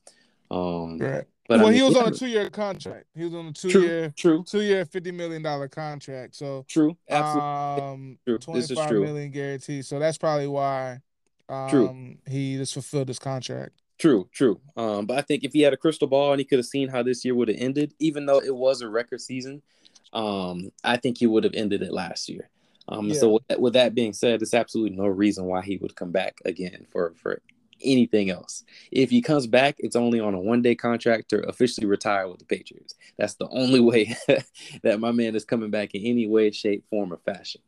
[0.50, 1.24] Um, Right.
[1.48, 3.06] But I well, he was yeah, on a two-year contract.
[3.14, 6.36] He was on a two-year, true, two-year, fifty million dollar contract.
[6.36, 7.82] So, true, absolutely.
[7.82, 8.54] um, True.
[8.54, 9.02] This is true.
[9.02, 9.86] million guaranteed.
[9.86, 11.00] So that's probably why,
[11.48, 12.14] um, True.
[12.28, 13.72] he just fulfilled his contract.
[13.98, 14.60] True, true.
[14.76, 16.88] Um, but I think if he had a crystal ball and he could have seen
[16.88, 19.60] how this year would have ended, even though it was a record season,
[20.12, 22.48] um, I think he would have ended it last year.
[22.88, 23.14] Um, Yeah.
[23.14, 26.12] so with that, with that being said, there's absolutely no reason why he would come
[26.12, 27.40] back again for for
[27.82, 28.64] anything else.
[28.90, 32.38] If he comes back, it's only on a one day contract to officially retire with
[32.38, 32.94] the Patriots.
[33.16, 34.16] That's the only way
[34.82, 37.60] that my man is coming back in any way, shape, form, or fashion.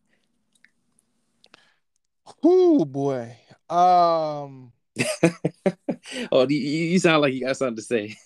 [2.42, 3.36] Oh boy.
[3.68, 4.72] Um,
[6.32, 8.16] oh, you, you sound like you got something to say.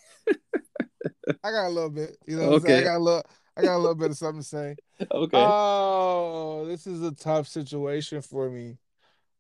[1.43, 2.17] I got a little bit.
[2.27, 2.81] You know, what I'm saying?
[2.81, 3.25] I got a little.
[3.57, 4.77] I got a little bit of something to say.
[5.11, 5.37] Okay.
[5.37, 8.79] Oh, this is a tough situation for me.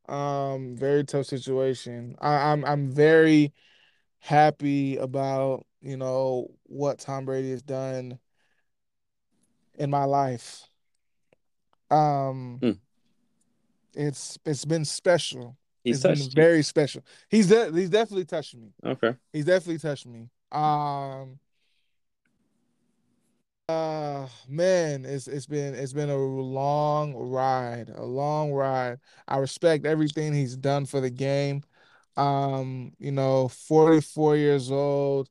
[0.08, 2.16] Um, very tough situation.
[2.20, 3.52] I, I'm I'm very
[4.18, 8.18] happy about, you know, what Tom Brady has done
[9.78, 10.68] in my life.
[11.90, 12.70] Um, Hmm.
[13.94, 15.56] it's it's been special.
[15.82, 16.32] He's it's been you.
[16.34, 17.02] very special.
[17.28, 18.72] He's de- he's definitely touched me.
[18.84, 19.14] Okay.
[19.32, 20.28] He's definitely touched me.
[20.52, 21.38] Um
[23.68, 28.98] uh man, it's it's been it's been a long ride, a long ride.
[29.27, 31.62] I respect everything he's done for the game.
[32.16, 35.31] Um, you know, 44 years old,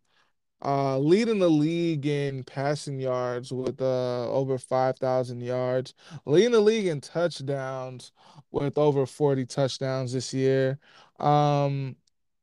[0.63, 5.93] uh leading the league in passing yards with uh over 5,000 yards,
[6.25, 8.11] leading the league in touchdowns
[8.51, 10.79] with over 40 touchdowns this year.
[11.19, 11.97] Um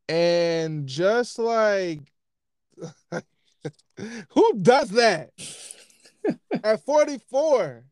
[0.08, 2.00] and just like
[4.30, 5.30] who does that
[6.64, 7.84] at 44?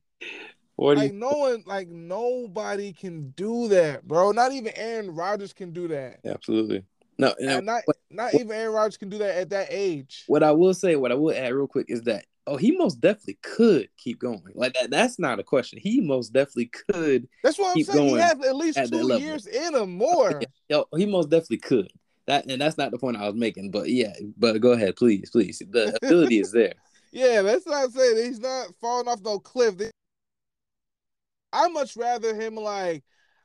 [0.77, 1.01] 40.
[1.01, 4.31] Like no one, like nobody can do that, bro.
[4.31, 6.21] Not even Aaron Rodgers can do that.
[6.25, 6.85] Absolutely.
[7.19, 10.23] No, and And not not even Aaron Rodgers can do that at that age.
[10.29, 13.01] what I will say, what I will add real quick is that oh, he most
[13.01, 14.43] definitely could keep going.
[14.55, 14.91] Like that.
[14.91, 15.79] That's not a question.
[15.83, 17.29] He most definitely could.
[17.43, 18.09] That's what I'm saying.
[18.09, 20.41] He has at least at two years in him more.
[20.69, 21.91] Yo, he most definitely could.
[22.27, 23.71] That and that's not the point I was making.
[23.71, 25.63] But yeah, but go ahead, please, please.
[25.71, 26.75] The ability is there.
[27.13, 29.75] Yeah, that's not saying he's not falling off no cliff.
[31.53, 33.05] I much rather him like.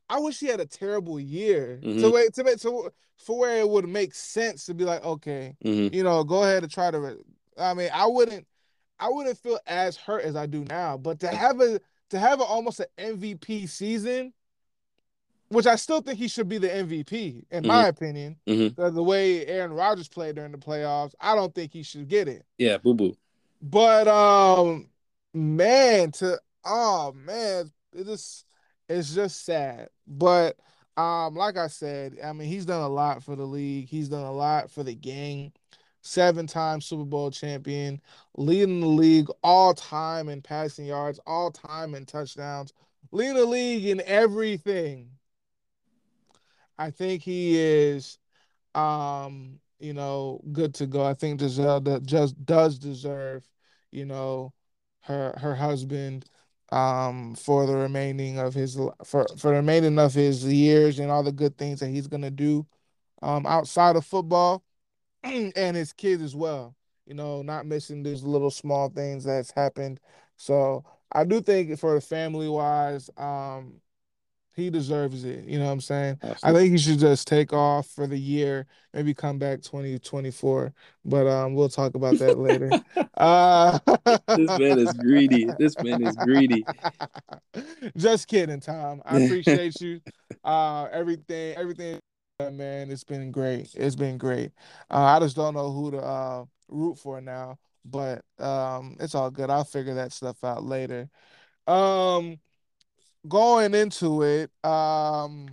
[0.10, 2.12] I wish he had a terrible year to Mhm.
[2.14, 5.88] wait to make to for where it would make sense to be like, okay, hmm
[5.94, 7.00] you know, go ahead and try to.
[7.00, 7.24] re-
[7.58, 8.46] I mean, I wouldn't,
[9.00, 10.98] I wouldn't feel as hurt as I do now.
[10.98, 14.34] But to have a to have a, almost an MVP season,
[15.48, 18.38] which I still think he should be the MVP in my opinion.
[18.46, 18.76] Mhm.
[18.76, 22.28] The, the way Aaron Rodgers played during the playoffs, I don't think he should get
[22.28, 22.46] it.
[22.58, 23.16] Yeah, boo boo.
[23.64, 24.90] But um,
[25.34, 28.46] man, to oh man, it just
[28.90, 29.88] it's just sad.
[30.06, 30.58] But
[30.98, 33.88] um, like I said, I mean, he's done a lot for the league.
[33.88, 35.54] He's done a lot for the game.
[36.02, 38.02] Seven-time Super Bowl champion,
[38.36, 42.74] leading the league all time in passing yards, all time in touchdowns,
[43.12, 45.12] leading the league in everything.
[46.78, 48.20] I think he is
[48.76, 51.06] um, you know, good to go.
[51.06, 53.50] I think Gisele do- just does deserve,
[53.92, 54.54] you know,
[55.02, 56.26] her her husband
[56.72, 61.24] um for the remaining of his for for the remaining of his years and all
[61.24, 62.68] the good things that he's gonna do
[63.24, 64.64] um outside of football
[65.24, 66.76] and his kids as well.
[67.06, 70.00] You know, not missing these little small things that's happened.
[70.38, 73.82] So I do think for the family wise, um,
[74.56, 75.46] he deserves it.
[75.46, 76.20] You know what I'm saying?
[76.44, 80.74] I think he should just take off for the year, maybe come back 2024.
[81.06, 82.70] But um, we'll talk about that later.
[83.16, 83.78] Uh,
[84.36, 85.48] This man is greedy.
[85.60, 86.66] This man is greedy.
[87.98, 89.02] Just kidding, Tom.
[89.06, 90.02] I appreciate you.
[90.44, 92.00] Uh, everything, everything,
[92.40, 92.90] man.
[92.92, 93.70] It's been great.
[93.76, 94.52] It's been great.
[94.90, 99.30] Uh, I just don't know who to uh root for now, but um, it's all
[99.30, 99.50] good.
[99.50, 101.10] I'll figure that stuff out later.
[101.68, 102.40] Um,
[103.28, 105.48] going into it, um,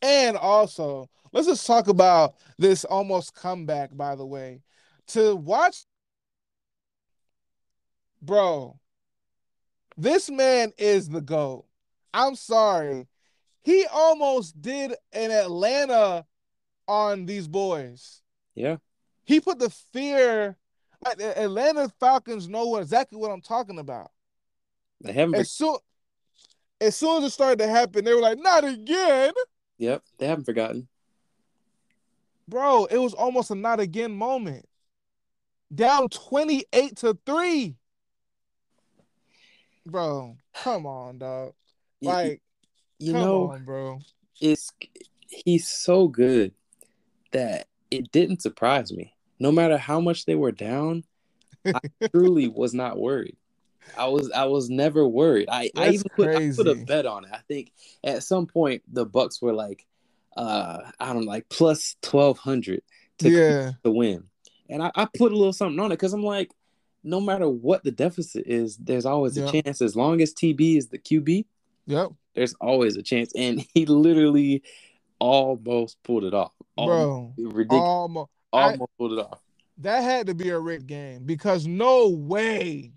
[0.00, 3.96] and also let's just talk about this almost comeback.
[3.96, 4.62] By the way,
[5.08, 5.84] to watch,
[8.20, 8.78] bro,
[9.96, 11.64] this man is the GOAT.
[12.14, 13.06] I'm sorry.
[13.62, 16.26] He almost did an Atlanta
[16.88, 18.20] on these boys.
[18.54, 18.76] Yeah.
[19.24, 20.56] He put the fear.
[21.18, 24.10] Atlanta Falcons know exactly what I'm talking about.
[25.00, 25.36] They haven't.
[25.36, 25.76] As soon,
[26.82, 29.32] as soon as it started to happen, they were like, "Not again,
[29.78, 30.02] Yep.
[30.18, 30.88] They haven't forgotten.
[32.48, 34.66] bro." It was almost a "not again" moment.
[35.74, 37.76] Down twenty eight to three,
[39.86, 40.36] bro.
[40.54, 41.54] Come on, dog.
[42.00, 42.42] You- Like,
[42.98, 43.98] you come know, on, bro.
[44.40, 44.70] it's
[45.28, 46.52] he's so good
[47.32, 49.14] that it didn't surprise me.
[49.38, 51.04] No matter how much they were down,
[51.64, 51.80] I
[52.14, 53.36] truly was not worried.
[53.96, 55.48] I was I was never worried.
[55.50, 57.30] I, I even put I put a bet on it.
[57.32, 57.72] I think
[58.04, 59.86] at some point the Bucs were like
[60.36, 62.82] uh I don't know, like plus twelve hundred
[63.18, 64.24] to Yeah, to win.
[64.68, 66.52] And I, I put a little something on it because I'm like,
[67.04, 69.82] no matter what the deficit is, there's always a chance.
[69.82, 71.44] As long as TB is the QB,
[71.86, 73.32] yep, there's always a chance.
[73.36, 74.62] And he literally
[75.18, 76.52] almost pulled it off.
[76.76, 77.50] Almost, bro.
[77.50, 77.84] ridiculous.
[77.88, 78.30] Almost.
[78.52, 79.40] I- pulled it off.
[79.78, 82.92] that had to be a rigged game because no way,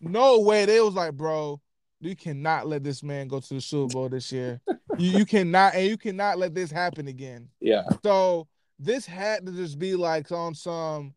[0.00, 1.60] no way they was like, bro,
[2.00, 4.60] you cannot let this man go to the Super Bowl this year.
[4.98, 7.48] you you cannot and you cannot let this happen again.
[7.60, 7.84] Yeah.
[8.02, 11.14] So this had to just be like on some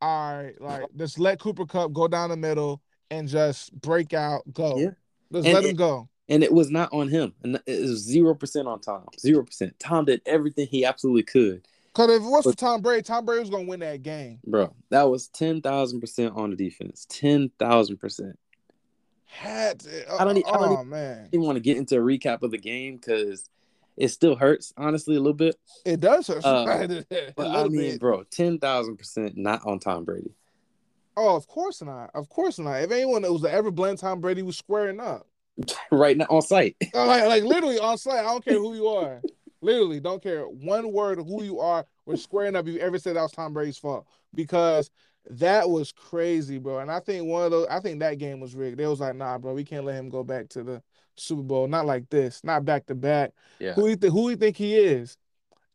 [0.00, 4.42] all right, like just let Cooper Kupp go down the middle and just break out,
[4.52, 4.78] go.
[4.78, 4.90] Yeah.
[5.32, 6.08] Just And let him go.
[6.28, 7.32] And it was not on him.
[7.42, 9.06] And it was zero percent on Tom.
[9.18, 9.78] Zero percent.
[9.78, 11.66] Tom did everything he absolutely could.
[11.96, 14.38] Because if it was for Tom Brady, Tom Brady was gonna win that game.
[14.46, 17.06] Bro, that was ten thousand percent on the defense.
[17.08, 18.38] Ten thousand percent.
[19.24, 21.28] Had to, I don't e- I don't oh man.
[21.32, 23.48] didn't want to get into a recap of the game because
[23.96, 25.56] it still hurts, honestly, a little bit.
[25.86, 26.44] It does hurt.
[26.44, 26.66] Uh,
[27.34, 28.00] but I mean, bit.
[28.00, 30.34] bro, ten thousand percent not on Tom Brady.
[31.16, 32.10] Oh, of course not.
[32.14, 32.82] Of course not.
[32.82, 35.26] If anyone that was to ever blame Tom Brady was squaring up.
[35.90, 36.76] right now on site.
[36.92, 38.18] Like, like literally on site.
[38.18, 39.22] I don't care who you are.
[39.66, 41.84] Literally, don't care one word of who you are.
[42.04, 42.68] We're squaring up.
[42.68, 44.92] You ever said that was Tom Brady's fault because
[45.28, 46.78] that was crazy, bro.
[46.78, 47.66] And I think one of those.
[47.68, 48.78] I think that game was rigged.
[48.78, 50.82] They was like, nah, bro, we can't let him go back to the
[51.16, 51.66] Super Bowl.
[51.66, 52.44] Not like this.
[52.44, 53.32] Not back to back.
[53.58, 53.72] Yeah.
[53.72, 55.18] Who he th- who he think he is?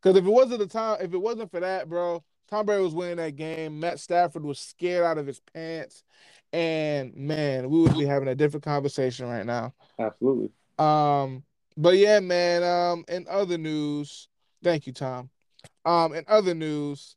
[0.02, 2.94] Because if it wasn't the time, if it wasn't for that, bro, Tom Brady was
[2.94, 3.78] winning that game.
[3.78, 6.06] Matt Stafford was scared out of his pants,
[6.54, 9.74] and man, we would be having a different conversation right now.
[10.00, 10.50] Absolutely.
[10.80, 11.44] Um,
[11.78, 12.64] but yeah, man.
[12.64, 14.28] Um, in other news,
[14.64, 15.30] thank you, Tom.
[15.86, 17.16] Um, in other news,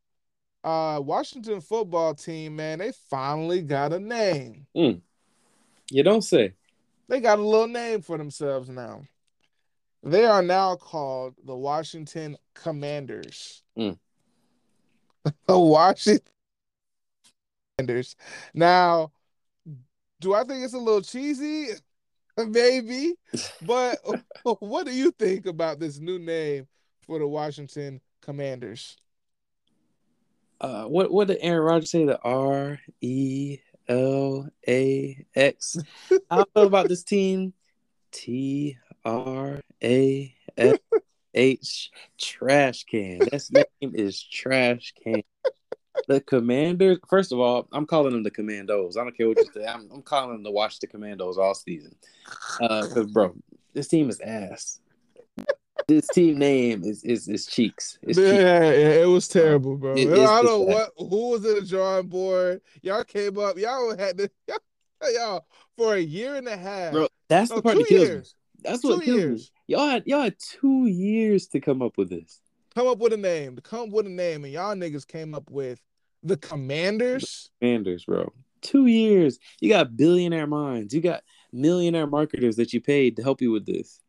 [0.63, 4.67] uh, Washington football team, man, they finally got a name.
[5.91, 6.55] You don't say.
[7.09, 9.03] They got a little name for themselves now.
[10.03, 13.63] They are now called the Washington Commanders.
[13.79, 13.99] Mm.
[15.47, 16.27] the Washington
[17.77, 18.17] Commanders.
[18.53, 19.13] Now,
[20.21, 21.69] do I think it's a little cheesy?
[22.49, 23.15] Maybe.
[23.63, 23.99] But
[24.61, 26.67] what do you think about this new name
[27.07, 28.97] for the Washington Commanders?
[30.61, 32.05] Uh, what what did Aaron Rodgers say?
[32.05, 33.59] The R E
[33.89, 35.79] L A X.
[36.31, 37.55] How feel about this team?
[38.13, 40.79] T R A S
[41.35, 43.21] H trash can.
[43.31, 45.23] That's name is trash can.
[46.09, 46.99] The Commanders.
[47.09, 48.97] First of all, I'm calling them the Commandos.
[48.97, 49.65] I don't care what you say.
[49.67, 51.95] I'm, I'm calling them the Washington Commandos all season.
[52.61, 53.35] Uh, cause bro,
[53.73, 54.81] this team is ass.
[55.87, 57.99] This team name is is is cheeks.
[58.03, 58.43] It's yeah, cheeks.
[58.43, 59.95] yeah, it was terrible, bro.
[59.97, 62.61] It- I don't know what who was in the drawing board.
[62.83, 64.31] Y'all came up, y'all had to
[65.15, 66.93] y'all for a year and a half.
[66.93, 68.15] Bro, that's No, the part two that kills me.
[68.15, 68.35] years.
[68.63, 69.41] That's what kills years.
[69.69, 69.75] me.
[69.75, 72.41] Y'all had y'all had two years to come up with this.
[72.75, 73.57] Come up with a name.
[73.63, 75.81] Come up with a name, and y'all niggas came up with
[76.25, 77.51] the Commanders.
[77.61, 78.33] Commanders, bro.
[78.63, 79.39] Two years.
[79.61, 80.93] You got billionaire minds.
[80.93, 81.23] You got
[81.53, 84.01] millionaire marketers that you paid to help you with this.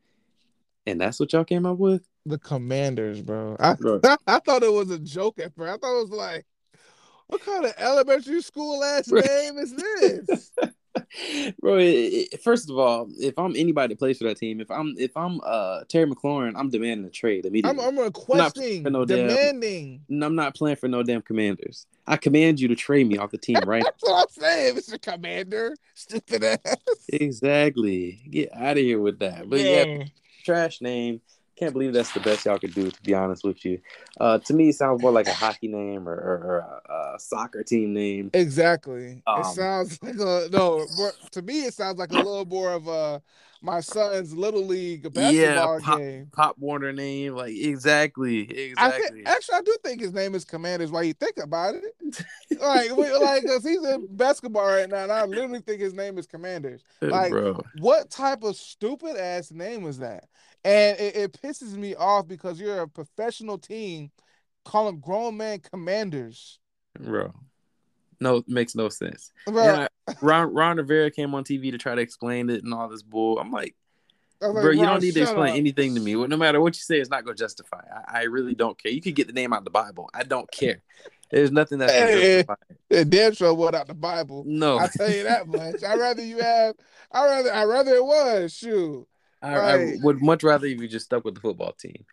[0.88, 2.07] And that's what y'all came up with?
[2.26, 3.55] The Commanders, bro.
[3.59, 4.01] I, Bro.
[4.28, 5.74] I thought it was a joke at first.
[5.74, 6.45] I thought it was like,
[7.28, 9.22] what kind of elementary school ass Bro.
[9.22, 10.51] name is this?
[11.62, 11.84] bro, it,
[12.34, 15.16] it- first of all, if I'm anybody that plays for that team, if I'm if
[15.16, 17.86] I'm uh Terry McLaurin, I'm demanding a trade I'm, immediately.
[17.86, 20.02] I'm requesting, for no demanding.
[20.10, 21.88] And I'm not playing for no damn commanders.
[22.06, 25.02] I command you to trade me off the team right That's what I'm saying, Mr.
[25.02, 25.76] Commander.
[25.96, 26.76] Stupid ass.
[27.10, 28.22] Exactly.
[28.30, 29.50] Get out of here with that.
[29.50, 30.04] But yeah,
[30.43, 31.22] trash name.
[31.56, 32.91] Can't believe that's the best y'all could do.
[32.91, 33.80] To be honest with you,
[34.20, 37.20] uh, to me, it sounds more like a hockey name or, or, or a, a
[37.20, 38.30] soccer team name.
[38.34, 39.22] Exactly.
[39.26, 40.86] Um, it sounds like a no.
[40.97, 43.22] More, to me, it sounds like a little more of a
[43.66, 46.28] my son's little league basketball pop- game.
[46.32, 48.47] Pop Warner name, like exactly,
[48.78, 49.24] I exactly.
[49.24, 50.91] think actually I do think his name is Commanders.
[50.91, 52.26] Why you think about it,
[52.62, 56.18] like we, like because he's in basketball right now, and I literally think his name
[56.18, 56.84] is Commanders.
[57.01, 57.62] like- bro.
[57.80, 60.26] What type of stupid ass name was that?
[60.66, 64.09] And it, it pisses me off because you're a professional team
[64.66, 66.57] calling grown man Commanders.
[66.99, 67.34] Bro.
[68.20, 69.32] No, makes no sense.
[69.47, 69.88] I,
[70.22, 73.38] Ron, Ron Rivera came on TV to try to explain it and all this bull.
[73.38, 73.76] I'm like,
[74.41, 75.57] like, bro, you don't need to explain up.
[75.57, 76.16] anything to me.
[76.16, 77.82] No matter what you say, it's not going to justify.
[78.07, 78.91] I, I really don't care.
[78.91, 80.09] You could get the name out of the Bible.
[80.13, 80.82] I don't care.
[81.30, 82.55] There's nothing that's going to
[82.89, 82.99] Hey.
[83.01, 84.43] It damn sure without the Bible.
[84.47, 85.84] No, I tell you that much.
[85.84, 86.76] I rather you have.
[87.11, 87.53] I rather.
[87.53, 88.53] I rather it was.
[88.53, 89.07] Shoot.
[89.41, 92.05] I, I would much rather if you just stuck with the football team.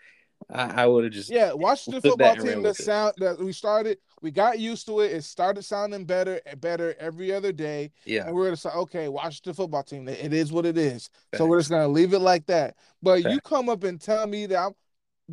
[0.50, 2.62] I, I would have just Yeah, Washington that football and team.
[2.62, 2.76] that it.
[2.76, 5.12] sound that we started, we got used to it.
[5.12, 7.92] It started sounding better, and better every other day.
[8.04, 8.26] yeah.
[8.26, 10.08] And we're gonna say, okay, Washington football team.
[10.08, 11.10] It is what it is.
[11.34, 12.76] So we're just gonna leave it like that.
[13.02, 14.72] But you come up and tell me that I'm,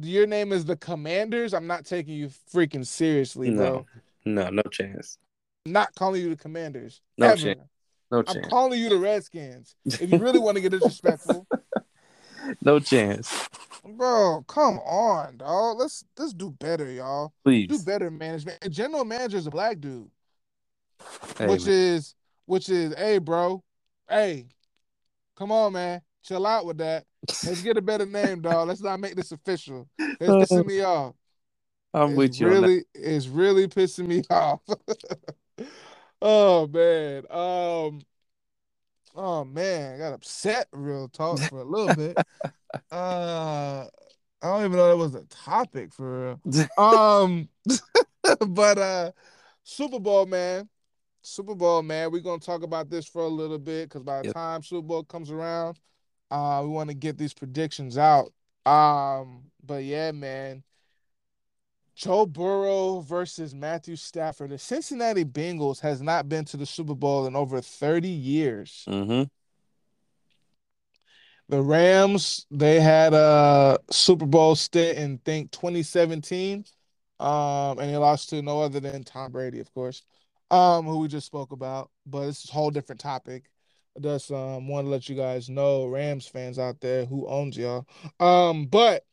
[0.02, 1.54] your name is the Commanders.
[1.54, 3.86] I'm not taking you freaking seriously, bro.
[4.26, 5.18] No, no, no chance.
[5.66, 7.02] I'm not calling you the Commanders.
[7.18, 7.38] No ever.
[7.38, 7.60] chance.
[8.12, 8.40] No chance.
[8.44, 9.76] I'm calling you the Redskins.
[9.86, 11.46] If you really want to get disrespectful,
[12.64, 13.48] No chance.
[13.86, 15.78] bro, come on, dog.
[15.80, 17.34] Let's let's do better, y'all.
[17.44, 18.58] Please do better management.
[18.62, 20.10] A general manager is a black dude,
[21.38, 21.74] Hey, which man.
[21.74, 22.16] is
[22.46, 23.64] which is, hey, bro,
[24.10, 24.48] hey,
[25.40, 26.02] Come on, man.
[26.22, 27.06] Chill out with that.
[27.46, 28.68] Let's get a better name, dog.
[28.68, 29.88] Let's not make this official.
[29.98, 31.16] It's pissing me off.
[31.94, 32.48] I'm it's with you.
[32.50, 34.60] Really, it's really pissing me off.
[36.22, 37.24] oh man.
[37.32, 38.02] Um.
[39.22, 42.20] Oh man, I got upset real talk for a little bit.
[42.92, 43.86] uh,
[44.42, 46.86] I don't even know that was a topic for real.
[46.86, 47.50] Um,
[48.48, 49.12] but uh,
[49.64, 50.70] Super Bowl man,
[51.22, 54.26] Super Bowl man, we're gonna talk about this for a little bit because by the
[54.26, 54.34] Yep.
[54.34, 55.80] time Super Bowl comes around,
[56.32, 58.32] uh, we want to get these predictions out.
[58.66, 60.64] Um, but yeah, man.
[62.00, 64.52] Joe Burrow versus Matthew Stafford.
[64.52, 68.86] The Cincinnati Bengals has not been to the Super Bowl in over 30 years.
[68.88, 69.24] Mm-hmm.
[71.50, 76.64] The Rams, they had a Super Bowl stint in think 2017.
[77.20, 80.04] Um, and they lost to no other than Tom Brady, of course.
[80.52, 83.52] Um, who we just spoke about, but this is a whole different topic.
[83.98, 87.58] I just um want to let you guys know, Rams fans out there who owns
[87.58, 87.86] y'all.
[88.22, 89.04] Um, but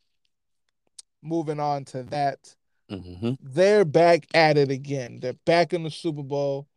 [1.21, 2.55] moving on to that,
[2.91, 3.33] Mm-hmm.
[3.43, 5.19] they're back at it again.
[5.21, 6.69] They're back in the Super Bowl.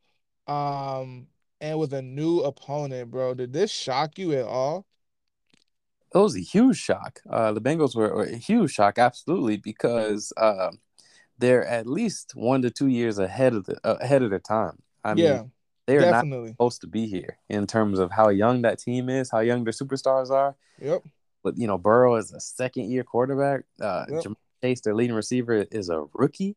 [0.48, 1.28] Um,
[1.62, 3.34] and with a new opponent, bro.
[3.34, 4.86] Did this shock you at all?
[6.14, 7.20] It was a huge shock.
[7.30, 10.72] Uh, the Bengals were, were a huge shock, absolutely, because uh,
[11.38, 14.80] they're at least one to two years ahead of the uh, ahead of their time.
[15.04, 15.52] I mean,
[15.86, 19.30] they are not supposed to be here in terms of how young that team is,
[19.30, 20.56] how young their superstars are.
[20.82, 21.04] Yep.
[21.44, 23.66] But you know, Burrow is a second year quarterback.
[23.80, 24.24] Uh, Yep.
[24.24, 26.56] Ja'Marr Chase, their leading receiver, is a rookie.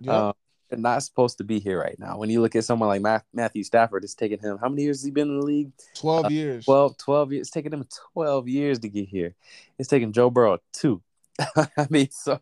[0.00, 0.14] Yep.
[0.14, 0.32] Uh,
[0.68, 2.18] they're not supposed to be here right now.
[2.18, 5.04] When you look at someone like Matthew Stafford, it's taken him how many years has
[5.04, 5.70] he been in the league?
[5.94, 6.64] 12 years.
[6.64, 7.40] 12, 12 years.
[7.42, 9.34] It's taken him 12 years to get here.
[9.78, 11.02] It's taken Joe Burrow two.
[11.56, 12.40] I mean, so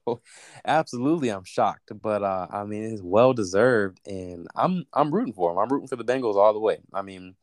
[0.64, 5.50] absolutely I'm shocked, but uh, I mean it's well deserved and I'm I'm rooting for
[5.52, 5.58] him.
[5.58, 6.78] I'm rooting for the Bengals all the way.
[6.92, 7.34] I mean,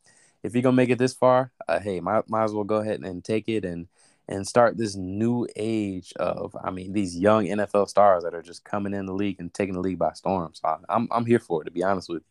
[0.44, 3.02] if you're gonna make it this far, uh, hey, might, might as well go ahead
[3.02, 3.88] and take it and
[4.32, 8.64] and start this new age of I mean these young NFL stars that are just
[8.66, 10.54] coming in the league and taking the league by storm.
[10.54, 12.28] So I'm I'm here for it to be honest with you.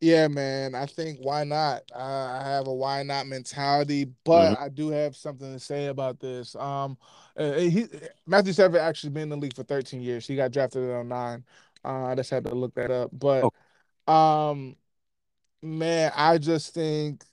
[0.00, 0.76] Yeah, man.
[0.76, 1.82] I think why not?
[1.92, 4.54] Uh, I have a why not mentality, but Mm-hmm.
[4.56, 6.54] I do have something to say about this.
[6.54, 6.96] Um,
[7.36, 7.88] uh, he
[8.26, 10.26] Matthew Stafford actually been in the league for 13 years.
[10.26, 11.44] He got drafted in 09.
[11.84, 13.10] Uh, I just had to look that up.
[13.12, 13.50] But
[14.06, 14.76] um,
[15.62, 17.24] man, I just think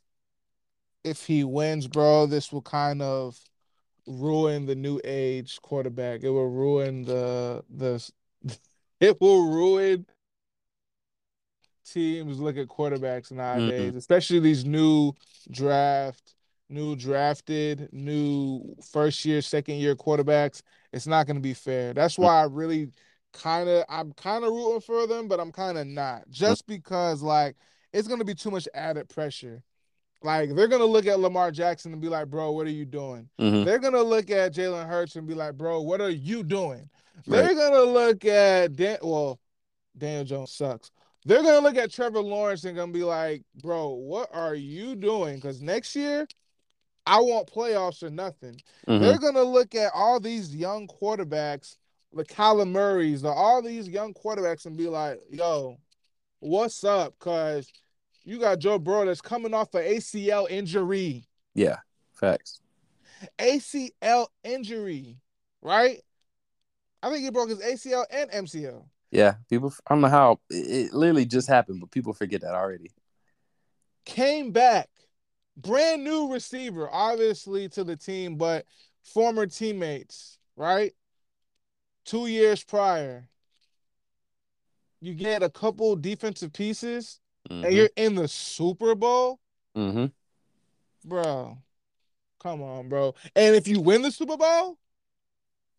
[1.04, 3.40] if he wins, bro, this will kind of
[4.08, 6.24] ruin the new age quarterback.
[6.24, 8.10] It will ruin the the
[9.00, 10.06] it will ruin
[11.86, 15.14] teams look at quarterbacks nowadays, especially these new
[15.52, 16.36] draft,
[16.70, 20.62] new drafted, new first year, second year quarterbacks.
[20.92, 21.94] It's not going to be fair.
[21.94, 22.24] That's mm.
[22.24, 22.92] why I really
[23.34, 26.22] kind of I'm kind of rooting for them, but I'm kind of not.
[26.22, 26.30] Mm.
[26.30, 27.56] Just because like
[27.94, 29.64] it's going to be too much added pressure.
[30.22, 33.30] Like they're to look at Lamar Jackson and be like, "Bro, what are you doing?"
[33.40, 33.66] Mhm.
[33.66, 36.90] They're gonna look at Jalen Hurts and be like, "Bro, what are you doing?"
[37.28, 37.44] Right.
[37.44, 38.98] They're gonna look at Dan.
[39.02, 39.40] Well,
[39.98, 40.92] Daniel Jones sucks.
[41.26, 45.36] They're gonna look at Trevor Lawrence and gonna be like, "Bro, what are you doing?"
[45.36, 46.28] Because next year,
[47.06, 48.60] I want playoffs or nothing.
[48.88, 49.00] Mhm.
[49.00, 51.78] They're gonna look at all these young quarterbacks,
[52.14, 55.78] the Kyler Murrays, the all these young quarterbacks, and be like, "Yo,
[56.40, 57.72] what's up?" Because
[58.26, 61.28] you got Joe Burrow that's coming off an ACL injury.
[61.54, 61.78] Yeah,
[62.14, 62.60] facts.
[63.40, 65.20] ACL injury,
[65.62, 66.02] right?
[67.02, 68.84] I think he broke his ACL and MCL.
[69.12, 69.74] Yeah, people.
[69.88, 72.92] I don't know how it, it literally just happened, but people forget that already.
[74.06, 74.90] Came back,
[75.56, 78.66] brand new receiver, obviously to the team, but
[79.04, 80.94] former teammates, right?
[82.06, 83.28] Two years prior,
[85.00, 87.20] you get a couple defensive pieces,
[87.50, 87.66] Mm-hmm.
[87.66, 89.40] and you're in the Super Bowl,
[89.76, 90.06] hmm
[91.06, 91.58] bro.
[92.42, 93.16] Come on, bro.
[93.36, 94.78] And if you win the Super Bowl,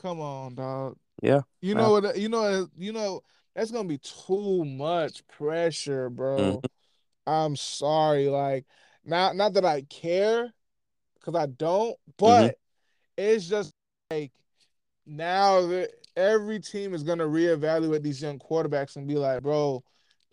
[0.00, 0.96] come on, dog.
[1.22, 1.42] Yeah.
[1.60, 2.18] You know what?
[2.18, 2.68] You know.
[2.76, 3.22] You know.
[3.54, 6.36] That's gonna be too much pressure, bro.
[6.36, 6.66] Mm-hmm.
[7.26, 8.28] I'm sorry.
[8.28, 8.66] Like,
[9.04, 10.52] not not that I care,
[11.18, 11.92] because I don't.
[11.92, 12.12] Mm-hmm.
[12.18, 12.58] But
[13.16, 13.72] it's just
[14.10, 14.32] like
[15.06, 19.82] now that every team is gonna reevaluate these young quarterbacks and be like, bro,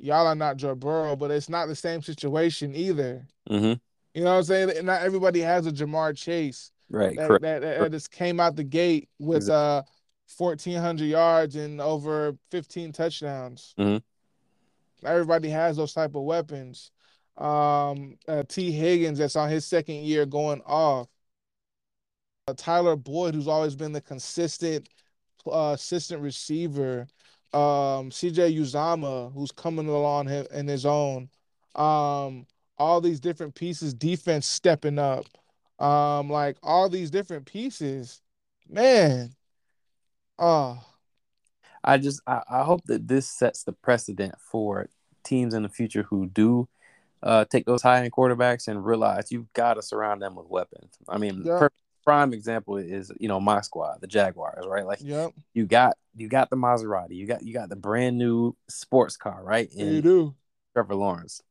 [0.04, 3.26] y'all are not Joe Burrow, but it's not the same situation either.
[3.48, 3.74] hmm
[4.14, 4.86] You know what I'm saying?
[4.86, 7.16] Not everybody has a Ja'Marr Chase Right.
[7.16, 7.42] that, Correct.
[7.42, 9.56] that, that, just came out the gate with Exactly.
[9.56, 9.82] uh
[10.38, 13.74] 1400 yards and over 15 touchdowns.
[13.78, 14.02] Mhm.
[15.04, 16.92] Everybody has those type of weapons.
[17.38, 21.08] Um, uh, Tee Higgins that's on his second year going off.
[22.48, 24.88] Uh, Tyler Boyd, who's always been the consistent
[25.46, 27.08] uh, assistant receiver.
[27.54, 31.30] Um, CJ Uzomah, who's coming along in his own.
[31.76, 32.48] Um,
[32.78, 35.26] all these different pieces, defense stepping up.
[35.80, 38.22] Um, like all these different pieces,
[38.70, 39.34] man.
[40.40, 40.84] Oh,
[41.84, 44.88] I just I, I hope that this sets the precedent for
[45.24, 46.68] teams in the future who do
[47.22, 50.94] uh, take those high end quarterbacks and realize you've got to surround them with weapons.
[51.08, 51.60] I mean, Yep.
[51.60, 51.70] per-
[52.04, 54.86] prime example is you know my squad, the Jaguars, right?
[54.86, 58.56] Like yep, you got you got the Maserati, you got you got the brand new
[58.70, 59.70] sports car, right?
[59.78, 60.36] And you do.
[60.74, 61.42] Trevor Lawrence.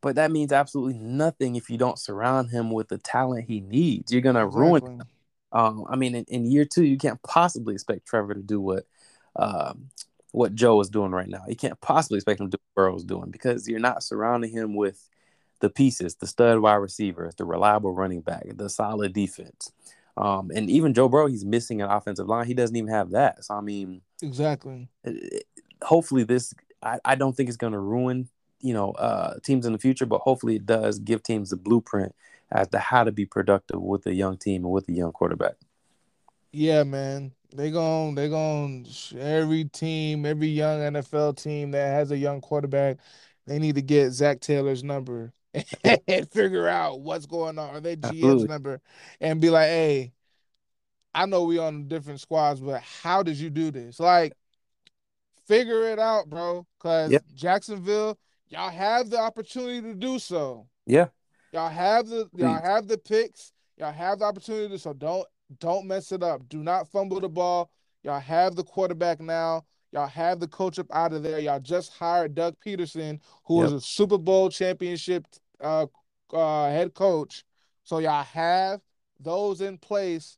[0.00, 4.12] But that means absolutely nothing if you don't surround him with the talent he needs.
[4.12, 5.06] You're gonna ruin Exactly.
[5.52, 8.84] um, I mean, in, in year two, you can't possibly expect Trevor to do what
[9.36, 9.90] um,
[10.32, 11.44] what Joe is doing right now.
[11.48, 14.74] You can't possibly expect him to do what Burrow's doing because you're not surrounding him
[14.74, 15.08] with
[15.62, 19.72] the pieces, the stud wide receivers, the reliable running back, the solid defense.
[20.16, 22.46] Um, and even Joe Burrow, he's missing an offensive line.
[22.46, 23.44] He doesn't even have that.
[23.44, 24.88] So I mean, Exactly.
[25.04, 25.46] it-
[25.82, 26.52] hopefully this
[26.82, 28.28] I, I don't think it's going to ruin
[28.60, 32.14] you know uh, teams in the future, but hopefully it does give teams the blueprint
[32.50, 35.54] as to how to be productive with a young team and with a young quarterback.
[36.52, 37.32] Yeah, man.
[37.54, 38.86] They gon' they gon'
[39.16, 42.98] every team, every young NFL team that has a young quarterback,
[43.46, 45.32] they need to get Zac Taylor's number
[46.08, 48.48] and figure out what's going on, or their GM's Absolutely.
[48.48, 48.80] number,
[49.20, 50.12] and be like, hey,
[51.14, 54.00] I know we on different squads, but how did you do this?
[54.00, 54.32] Like,
[55.46, 56.66] figure it out, bro.
[56.78, 57.18] Cause Yeah.
[57.34, 60.66] Jacksonville, y'all have the opportunity to do so.
[60.86, 61.08] Yeah,
[61.52, 62.62] Y'all have the y'all Please.
[62.62, 63.52] have the picks.
[63.76, 65.26] Y'all have the opportunity, to, so don't
[65.58, 66.48] don't mess it up.
[66.48, 67.70] Do not fumble the ball.
[68.02, 69.64] Y'all have the quarterback now.
[69.92, 71.38] Y'all have the coach up out of there.
[71.38, 73.78] Y'all just hired Doug Pederson, who is Yep.
[73.78, 75.26] a Super Bowl championship
[75.62, 75.86] uh,
[76.32, 77.44] uh, head coach.
[77.84, 78.80] So y'all have
[79.20, 80.36] those in place.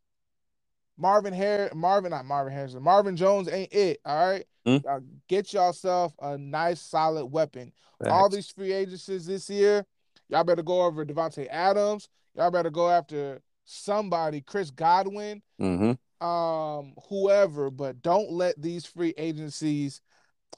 [0.96, 3.98] Marvin Harris, Marvin, not Marvin Harrison, Marvin Jones ain't it.
[4.04, 4.46] All right.
[4.64, 4.76] Hmm.
[4.84, 7.72] Y'all get yourself a nice solid weapon
[8.12, 9.84] all these free agencies this year,
[10.28, 12.08] y'all better go over Davante Adams.
[12.34, 15.96] Y'all better go after somebody, Chris Godwin, Mhm.
[16.24, 20.00] um, whoever, but don't let these free agencies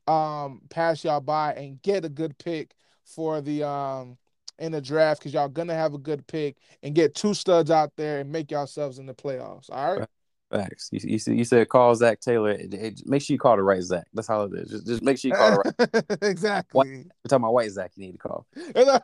[0.09, 4.17] um pass y'all by and get a good pick for the um
[4.59, 7.92] in the draft because y'all gonna have a good pick and get two studs out
[7.96, 9.68] there and make yourselves in the playoffs.
[9.70, 10.09] All right.
[10.50, 10.88] Facts.
[10.92, 12.52] You, you, said- you said call Zac Taylor.
[12.52, 14.07] It- it- make sure you call the right Zach.
[14.14, 14.70] That's all it is.
[14.70, 15.74] Just, just make sure you call the
[16.09, 16.18] right.
[16.22, 16.88] exactly.
[16.88, 17.92] We're talking about white Zach.
[17.96, 18.46] You need to call.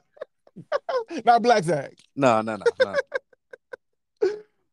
[1.25, 1.95] Not Black Zach.
[2.15, 2.95] No, no, no, no.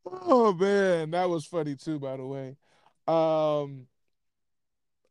[0.06, 2.58] Oh man, that was funny too, by the way.
[3.08, 3.88] Um,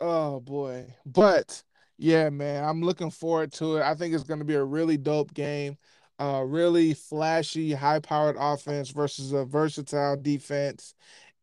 [0.00, 1.62] oh boy, but
[1.98, 3.82] yeah, man, I'm looking forward to it.
[3.82, 5.76] I think it's going to be a really dope game.
[6.20, 10.94] Uh, really flashy, high-powered offense versus a versatile defense,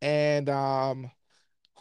[0.02, 1.10] and um,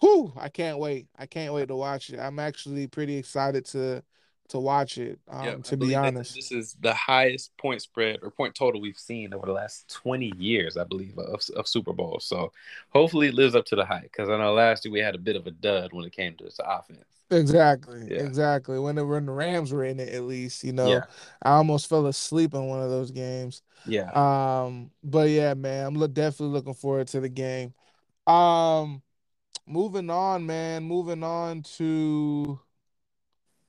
[0.01, 1.09] whew, I can't wait.
[1.18, 2.20] I can't wait to watch it.
[2.20, 4.03] I'm actually pretty excited to
[4.51, 5.18] to watch it.
[5.29, 8.81] Um, Yep, I to be honest, this is the highest point spread or point total
[8.81, 12.18] we've seen over the last 20 years, I believe, of, of Super Bowl.
[12.20, 12.53] So
[12.91, 15.18] hopefully it lives up to the hype because I know last year we had a
[15.18, 17.14] bit of a dud when it came to the offense.
[17.31, 18.20] Exactly, Yeah.
[18.22, 18.79] exactly.
[18.79, 21.05] When the when the Rams were in it, at least, you know, Yeah.
[21.43, 23.62] I almost fell asleep on one of those games.
[23.87, 24.11] Yeah.
[24.12, 27.75] Um, but yeah, man, I'm look, definitely looking forward to the game.
[28.27, 29.03] Um,
[29.66, 32.61] moving on, man, moving on to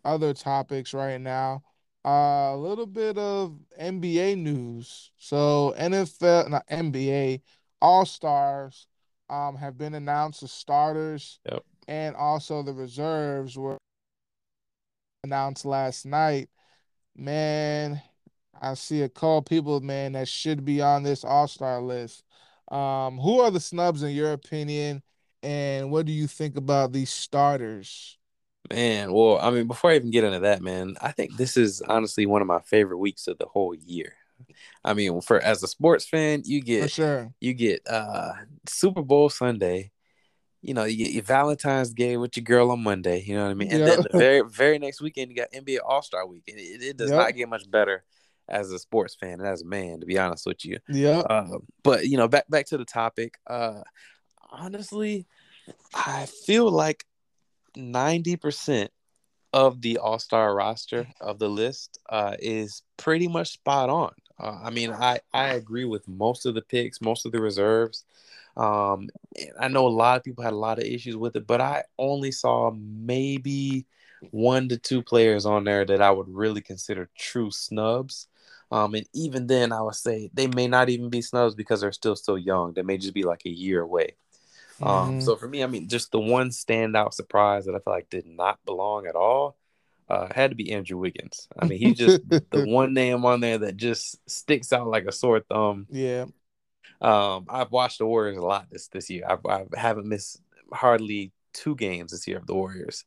[0.04, 1.64] other topics right now.
[2.06, 5.12] Uh, a little bit of NBA news.
[5.18, 7.42] So NFL, not NBA,
[7.82, 8.88] All Stars,
[9.30, 11.64] um, have been announced as starters Yep.
[11.88, 13.78] And also the reserves were
[15.24, 16.50] announced last night.
[17.16, 18.02] Man,
[18.60, 22.24] I see a couple people, man, that should be on this all-star list.
[22.72, 25.04] Um, who are the snubs in your opinion,
[25.44, 28.18] and what do you think about these starters?
[28.72, 31.82] Man, well, I mean, before I even get into that, man, I think this is
[31.82, 34.14] honestly one of my favorite weeks of the whole year.
[34.84, 37.34] I mean, for as a sports fan, you For get sure.
[37.40, 38.34] you get uh
[38.68, 39.92] Super Bowl Sunday,
[40.66, 43.52] you know, you get your Valentine's Day with your girl on Monday, you know what
[43.52, 43.72] I mean?
[43.72, 46.44] And then the very very next weekend you got NBA All Star Week.
[46.48, 48.04] It, it does not get much better
[48.50, 50.80] as a sports fan and as a man, to be honest with you.
[50.90, 51.20] Yeah.
[51.20, 53.36] Uh, but you know, back back to the topic.
[53.46, 53.82] Uh,
[54.50, 55.28] honestly,
[55.94, 57.06] I feel like
[57.76, 58.90] ninety percent
[59.54, 64.14] of the All Star roster of the list uh, is pretty much spot on.
[64.40, 68.04] Uh, I mean, I I agree with most of the picks, most of the reserves.
[68.58, 69.10] Um,
[69.60, 71.84] I know a lot of people had a lot of issues with it, but I
[72.00, 73.86] only saw maybe
[74.32, 78.28] one to two players on there that I would really consider true snubs.
[78.72, 81.92] Um, and even then, I would say they may not even be snubs because they're
[81.92, 82.74] still so young.
[82.74, 84.16] They may just be like a year away.
[84.82, 85.22] Um, Mhm.
[85.22, 88.26] so for me, I mean, just the one standout surprise that I feel like did
[88.26, 89.58] not belong at all
[90.10, 91.48] uh, had to be Andrew Wiggins.
[91.58, 92.20] I mean, he's just
[92.52, 95.88] the one name on there that just sticks out like a sore thumb.
[95.90, 96.26] Yeah.
[97.06, 99.26] Um, I've watched the Warriors a lot this this year.
[99.30, 100.42] I've, I haven't missed
[100.74, 103.06] hardly two games this year of the Warriors.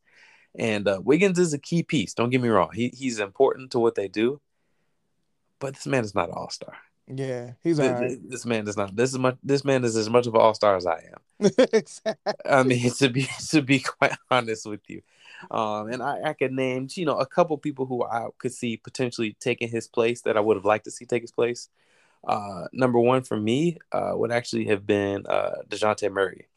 [0.57, 2.13] And uh, Wiggins is a key piece.
[2.13, 4.39] Don't get me wrong; he he's important to what they do.
[5.59, 6.73] But this man is not an all star.
[7.13, 8.29] Yeah, he's This, right.
[8.29, 8.95] this man is not.
[8.95, 9.37] This is much.
[9.43, 11.19] This man is as much of an all star as I am.
[11.73, 12.33] Exactly.
[12.45, 15.01] I mean, to be to be quite honest with you,
[15.51, 18.77] um, and I, I could name you know a couple people who I could see
[18.77, 21.67] potentially taking his place that I would have liked to see take his place.
[22.27, 26.47] Uh, number one for me uh, would actually have been uh, Dejounte Murray,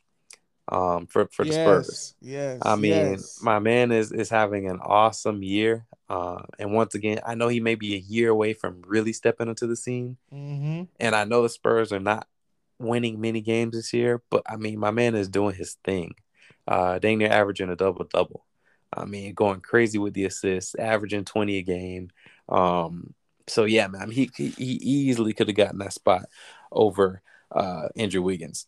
[0.68, 2.14] um, for for the yes, Spurs.
[2.20, 2.60] yes.
[2.64, 3.40] I mean, yes.
[3.42, 5.86] my man is is having an awesome year.
[6.08, 9.48] Uh, and once again, I know he may be a year away from really stepping
[9.48, 10.16] into the scene.
[10.30, 12.26] hmm And I know the Spurs are not
[12.78, 16.14] winning many games this year, but I mean, my man is doing his thing.
[16.66, 18.44] Uh, dang near averaging a double double.
[18.92, 22.10] I mean, going crazy with the assists, averaging 20 a game.
[22.48, 23.14] Um,
[23.52, 26.26] so yeah, man, he he, he easily could have gotten that spot
[26.70, 28.66] over uh, Andrew Wiggins.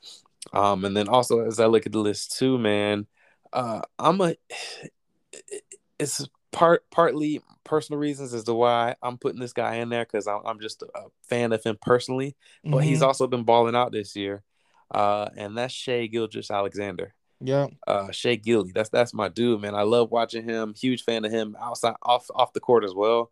[0.52, 3.06] Um, and then also as I look at the list too, man,
[3.52, 4.36] uh, I'm a
[5.98, 10.26] it's part partly personal reasons as to why I'm putting this guy in there because
[10.26, 12.36] I'm, I'm just a, a fan of him personally,
[12.70, 13.06] but he's Mhm.
[13.06, 14.42] also been balling out this year,
[14.90, 18.72] uh, and that's Shai Gilgeous-Alexander Yeah, uh Shai Gilly.
[18.74, 19.74] That's that's my dude, man.
[19.74, 20.74] I love watching him.
[20.74, 23.30] Huge fan of him outside off off the court as well.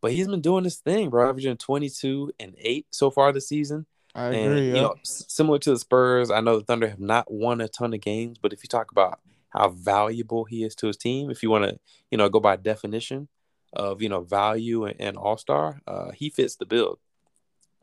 [0.00, 1.28] But he's been doing this thing, bro.
[1.28, 3.86] Averaging 22 and 8 so far this season.
[4.14, 4.66] I and agree.
[4.68, 7.94] you know, similar to the Spurs, I know the Thunder have not won a ton
[7.94, 9.20] of games, but if you talk about
[9.50, 11.78] how valuable he is to his team, if you want to,
[12.10, 13.28] you know, go by definition
[13.72, 16.98] of, you know, value and, and all-star, uh, he fits the build.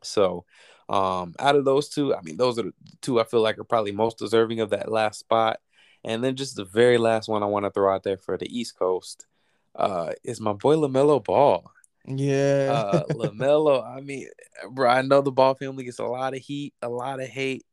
[0.02, 0.44] So,
[0.88, 3.64] um, out of those two, I mean, those are the two I feel like are
[3.64, 5.60] probably most deserving of that last spot.
[6.04, 8.46] And then just the very last one I want to throw out there for the
[8.46, 9.26] East Coast
[9.74, 11.70] uh, is my boy LaMelo Ball.
[12.06, 12.72] Yeah.
[12.72, 14.28] Uh, LaMelo, I mean,
[14.70, 17.64] bro, I know the Ball family gets a lot of heat, a lot of hate,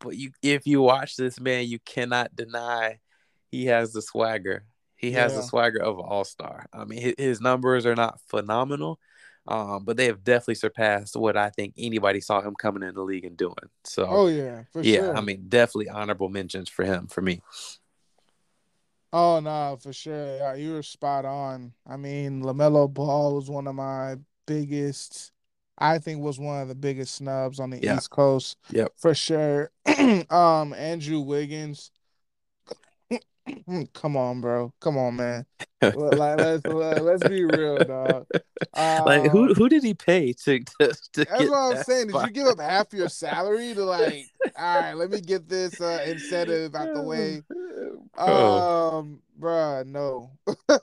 [0.00, 3.00] but you, if you watch this man, you cannot deny
[3.50, 4.64] he has the swagger.
[4.96, 5.40] He has Yeah.
[5.40, 6.66] the swagger of an all star.
[6.72, 8.98] I mean, his, his numbers are not phenomenal,
[9.48, 13.02] um, but they have definitely surpassed what I think anybody saw him coming in the
[13.02, 13.54] league and doing.
[13.84, 15.16] So, oh yeah, for yeah, sure.
[15.16, 17.42] I mean, definitely honorable mentions for him for me.
[19.12, 20.36] Oh no, for sure.
[20.36, 21.72] Yeah, you were spot on.
[21.86, 25.32] I mean, LaMelo Ball was one of my biggest,
[25.78, 27.96] I think was one of the biggest snubs on the Yeah.
[27.96, 28.92] East Coast Yep.
[28.96, 29.70] for sure.
[30.30, 31.90] um, Andrew Wiggins.
[33.94, 34.72] Come on, bro.
[34.80, 35.46] Come on, man.
[35.82, 38.26] Like, let's let- let's be real, dog.
[38.74, 41.86] like who Um, who did he pay to to, to That's get what I'm that
[41.86, 42.06] saying.
[42.08, 44.26] Did you give up half your salary to like,
[44.58, 47.42] all right, let me get this uh, incentive out the way?
[48.16, 48.94] Bro.
[48.98, 50.30] Um, bruh, no.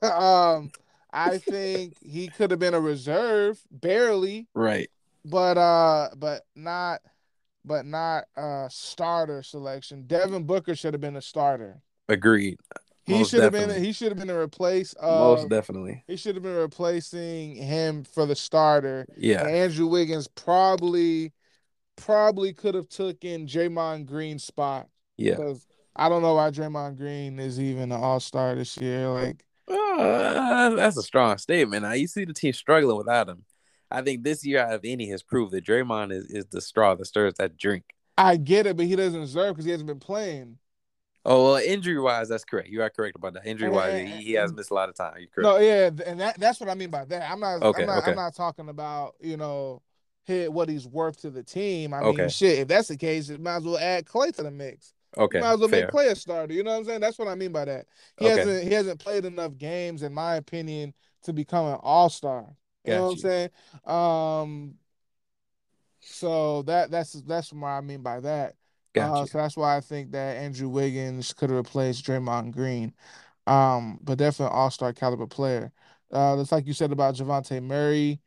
[0.07, 0.71] um,
[1.11, 4.89] I think he could have been a reserve, barely, right.
[5.25, 7.01] but uh, but not,
[7.65, 10.03] but not uh starter selection.
[10.05, 11.81] Devin Booker should have been a starter.
[12.13, 12.59] Agreed.
[13.05, 13.83] He Most should have been.
[13.83, 14.95] He should have been a replace.
[15.01, 16.03] Most definitely.
[16.07, 19.05] he should have been replacing him for the starter.
[19.17, 19.41] Yeah.
[19.41, 21.33] And Andrew Wiggins probably,
[21.97, 24.87] probably could have took in Draymond Green's spot
[25.17, 25.35] Yeah.
[25.35, 29.09] because I don't know why Draymond Green is even an All Star this year.
[29.09, 31.83] Like, Uh, that's a strong statement.
[31.83, 33.43] Now you see the team struggling without him.
[33.91, 36.95] I think this year out of any has proved that Draymond is, is the straw
[36.95, 37.83] that stirs that drink.
[38.17, 40.57] I get it, but he doesn't deserve because he hasn't been playing.
[41.25, 42.67] Oh well, injury wise, that's correct.
[42.69, 43.45] You are correct about that.
[43.45, 45.13] Injury wise, he, he has missed a lot of time.
[45.17, 45.55] You're correct.
[45.55, 47.31] No, yeah, and that that's what I mean by that.
[47.31, 47.63] I'm not.
[47.63, 47.97] Okay, I'm not.
[47.99, 48.11] okay.
[48.11, 49.81] I'm not talking about you know,
[50.25, 51.93] hit what he's worth to the team.
[51.93, 52.27] I mean, Okay.
[52.27, 52.59] shit.
[52.59, 54.93] If that's the case, it might as well add Klay to the mix.
[55.17, 55.81] okay, You might as well fair.
[55.85, 56.53] make Klay a starter.
[56.53, 56.99] You know what I'm saying?
[56.99, 57.85] That's what I mean by that.
[58.17, 58.37] He Okay.
[58.39, 58.63] hasn't.
[58.65, 60.93] He hasn't played enough games, in my opinion,
[61.23, 62.47] to become an All Star.
[62.83, 63.49] You know what I'm saying?
[63.85, 64.73] Um.
[66.01, 68.55] So that that's that's what I mean by that.
[68.93, 72.93] Got Uh, so that's why I think that Andrew Wiggins could have replaced Draymond Green.
[73.47, 75.71] Um, but definitely All Star caliber player.
[76.11, 78.19] Uh, that's like you said about Dejounte Murray.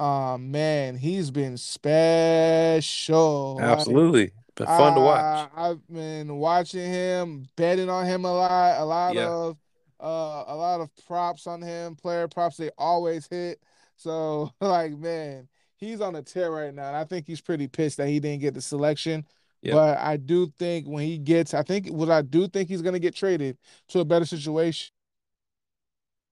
[0.00, 3.68] Um, man, he's been special.
[3.68, 5.24] Like, Absolutely, been fun to watch.
[5.26, 9.16] uh, I've been watching him, betting on him a lot, a lot Yeah.
[9.16, 9.58] of
[10.00, 13.62] uh a lot of props on him, player props they always hit.
[13.96, 16.88] So like man, he's on a tear right now.
[16.88, 19.24] And I think he's pretty pissed that he didn't get the selection.
[19.64, 19.72] Yep.
[19.74, 22.98] But I do think when he gets, I think what I do think he's gonna
[22.98, 23.56] get traded
[23.88, 24.90] to a better situation,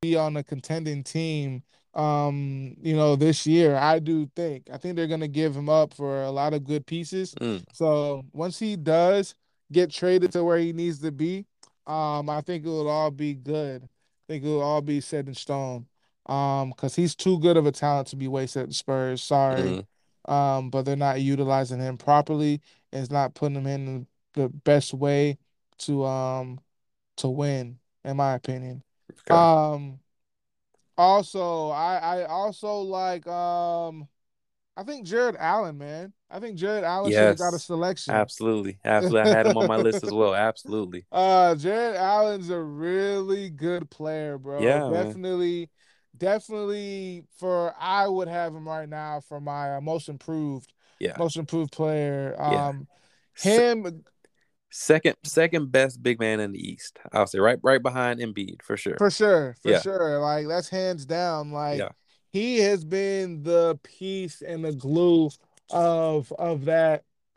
[0.03, 1.62] be on a contending team
[1.95, 5.68] um you know this year i do think i think they're going to give him
[5.68, 7.62] up for a lot of good pieces Mm.
[7.72, 9.35] so once he does
[9.70, 11.45] get traded to where he needs to be
[11.87, 13.87] um i think it will all be good i
[14.26, 15.87] think it will all be set in stone
[16.26, 19.85] um because he's too good of a talent to be wasted at spurs sorry
[20.26, 20.33] Mhm.
[20.33, 22.61] um, but they're not utilizing him properly.
[22.93, 25.38] It's not putting them in the best way
[25.78, 26.61] to um
[27.16, 28.82] to win, in my opinion.
[29.28, 29.34] Okay.
[29.34, 29.99] Um,
[30.97, 34.09] also, I I also like um,
[34.76, 36.12] I think Jarrett Allen, man.
[36.30, 38.14] I think Jarrett Allen should have got a selection.
[38.14, 38.78] Absolutely.
[38.84, 39.20] Absolutely.
[39.30, 40.34] I had him on my list as well.
[40.34, 41.05] Absolutely.
[41.12, 44.62] Uh, Jarrett Allen's a really good player, bro.
[44.62, 45.05] Yeah, man.
[45.07, 45.70] definitely,
[46.16, 47.24] definitely.
[47.38, 50.72] For I would have him right now for my uh, most improved,
[51.03, 51.14] Yeah.
[51.18, 52.34] most improved player.
[52.38, 52.68] Yeah.
[52.68, 52.86] Um,
[53.34, 54.05] Se- him
[54.70, 56.98] second second best big man in the East.
[57.12, 58.96] I'll say right right behind Embiid for sure.
[58.98, 59.80] for sure, for Yeah.
[59.80, 60.18] sure.
[60.20, 61.50] Like that's hands down.
[61.53, 61.90] Like Yeah.
[62.30, 65.30] he has been the piece and the glue
[65.70, 67.05] of of that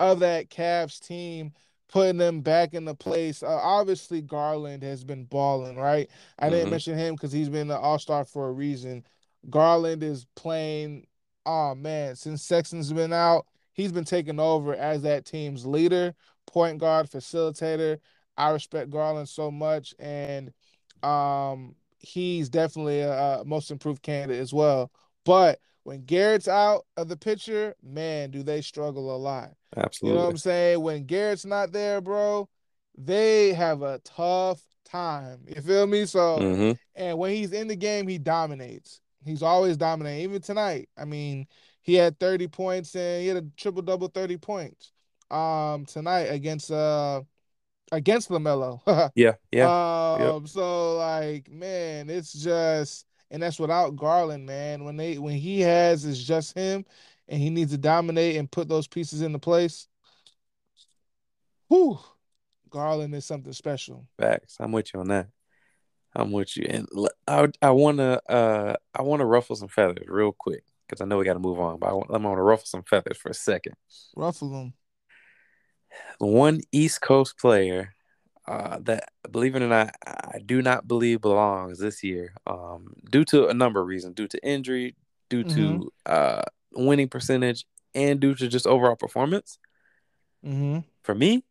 [0.00, 1.52] of that Cavs team,
[1.88, 3.42] putting them back in the place.
[3.42, 6.10] Uh, obviously, Garland has been balling, right?
[6.38, 6.70] I didn't Mhm.
[6.72, 9.06] mention him because he's been an All Star for a reason.
[9.48, 11.06] Garland is playing.
[11.46, 16.14] Oh man, since Sexton's been out, he's been taking over as that team's leader,
[16.46, 17.98] point guard, facilitator.
[18.36, 20.52] I respect Garland so much, and
[21.02, 24.90] um, he's definitely a, a most improved candidate as well.
[25.24, 29.52] But when Garrett's out of the picture, man, do they struggle a lot.
[29.76, 30.08] Absolutely.
[30.10, 30.80] You know what I'm saying?
[30.82, 32.48] When Garrett's not there, bro,
[32.98, 35.40] they have a tough time.
[35.54, 36.06] You feel me?
[36.06, 39.00] So, hmm and when he's in the game, he dominates.
[39.26, 40.24] He's always dominating.
[40.24, 41.46] Even tonight, I mean,
[41.82, 44.92] he had 30 points and he had a triple double 30 points.
[45.30, 47.22] Um, tonight against uh
[47.92, 48.80] against LaMelo.
[49.14, 49.34] Yeah.
[49.52, 50.34] Yeah.
[50.34, 54.84] Um, so like, man, it's just, and that's without Garland, man.
[54.84, 56.84] When they when he has it's just him,
[57.28, 59.88] and he needs to dominate and put those pieces into place.
[61.68, 61.98] Whew,
[62.70, 64.06] Garland is something special.
[64.18, 64.56] Facts.
[64.60, 65.28] I'm with you on that.
[66.16, 66.66] I'm with you.
[66.68, 66.88] And
[67.28, 71.04] I I want to uh I want to ruffle some feathers real quick because I
[71.04, 71.78] know we got to move on.
[71.78, 73.74] But I want, I'm to ruffle some feathers for a second.
[74.16, 74.74] Ruffle them.
[76.18, 77.94] One East Coast player
[78.46, 83.24] uh, that, believe it or not, I do not believe belongs this year, um, due
[83.26, 84.94] to a number of reasons, due to injury,
[85.28, 86.42] due to uh,
[86.72, 89.58] winning percentage, and due to just overall performance.
[90.44, 90.80] Mm-hmm.
[91.02, 91.44] For me,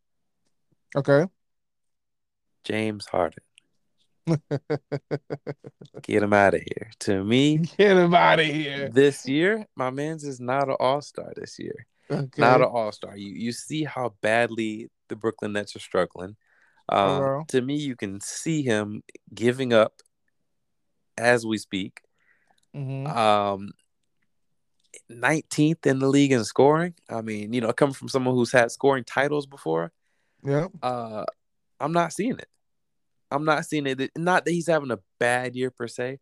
[0.95, 1.25] Okay.
[2.63, 3.43] James Harden,
[6.03, 6.89] get him out of here.
[7.01, 8.89] To me, Get him out of here.
[8.89, 11.85] this year, my man's is not an all star this year.
[12.09, 12.41] Okay.
[12.41, 13.15] Not an all star.
[13.17, 16.35] You you see how badly the Brooklyn Nets are struggling.
[16.89, 19.01] Um, to me, you can see him
[19.33, 19.93] giving up
[21.17, 22.01] as we speak.
[22.73, 23.69] hmm Um,
[25.11, 26.93] 19th in the league in scoring.
[27.09, 29.91] I mean, you know, coming from someone who's had scoring titles before,
[30.43, 30.67] Yeah.
[30.81, 31.25] uh,
[31.79, 32.47] I'm not seeing it.
[33.31, 34.11] I'm not seeing it.
[34.17, 36.19] Not that he's having a bad year per se,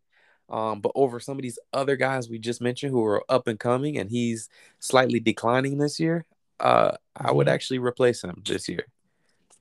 [0.49, 3.59] um, but over some of these other guys we just mentioned who are up and
[3.59, 4.49] coming, and he's
[4.79, 6.25] slightly declining this year.
[6.59, 7.51] Uh, I would Mhm.
[7.51, 8.85] actually replace him this year.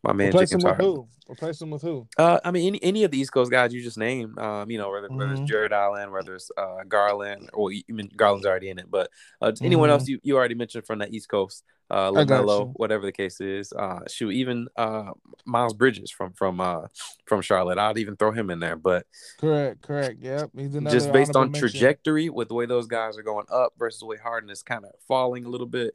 [0.04, 1.06] My man, Replace him with who?
[1.30, 2.08] Replace him with who?
[2.18, 4.76] Uh, I mean, any any of the East Coast guys you just named, um, you
[4.76, 5.40] know, whether whether Mhm.
[5.42, 8.90] it's Jarrett Allen, whether it's uh Garland, or you you mean Garland's already in it,
[8.90, 12.32] but uh, anyone else you, you already mentioned from the East Coast, uh, Mm-hmm.
[12.32, 15.12] LaMelo, whatever the case is, uh, shoot, even uh
[15.46, 16.88] Miles Bridges from from uh
[17.26, 18.76] from Charlotte, I'd even throw him in there.
[18.76, 19.06] But
[19.38, 19.82] Correct.
[19.82, 20.20] Correct.
[20.20, 20.50] Yep.
[20.56, 21.68] He's another just based on mention.
[21.68, 24.84] trajectory with the way those guys are going up versus the way Harden is kind
[24.84, 25.94] of falling a little bit,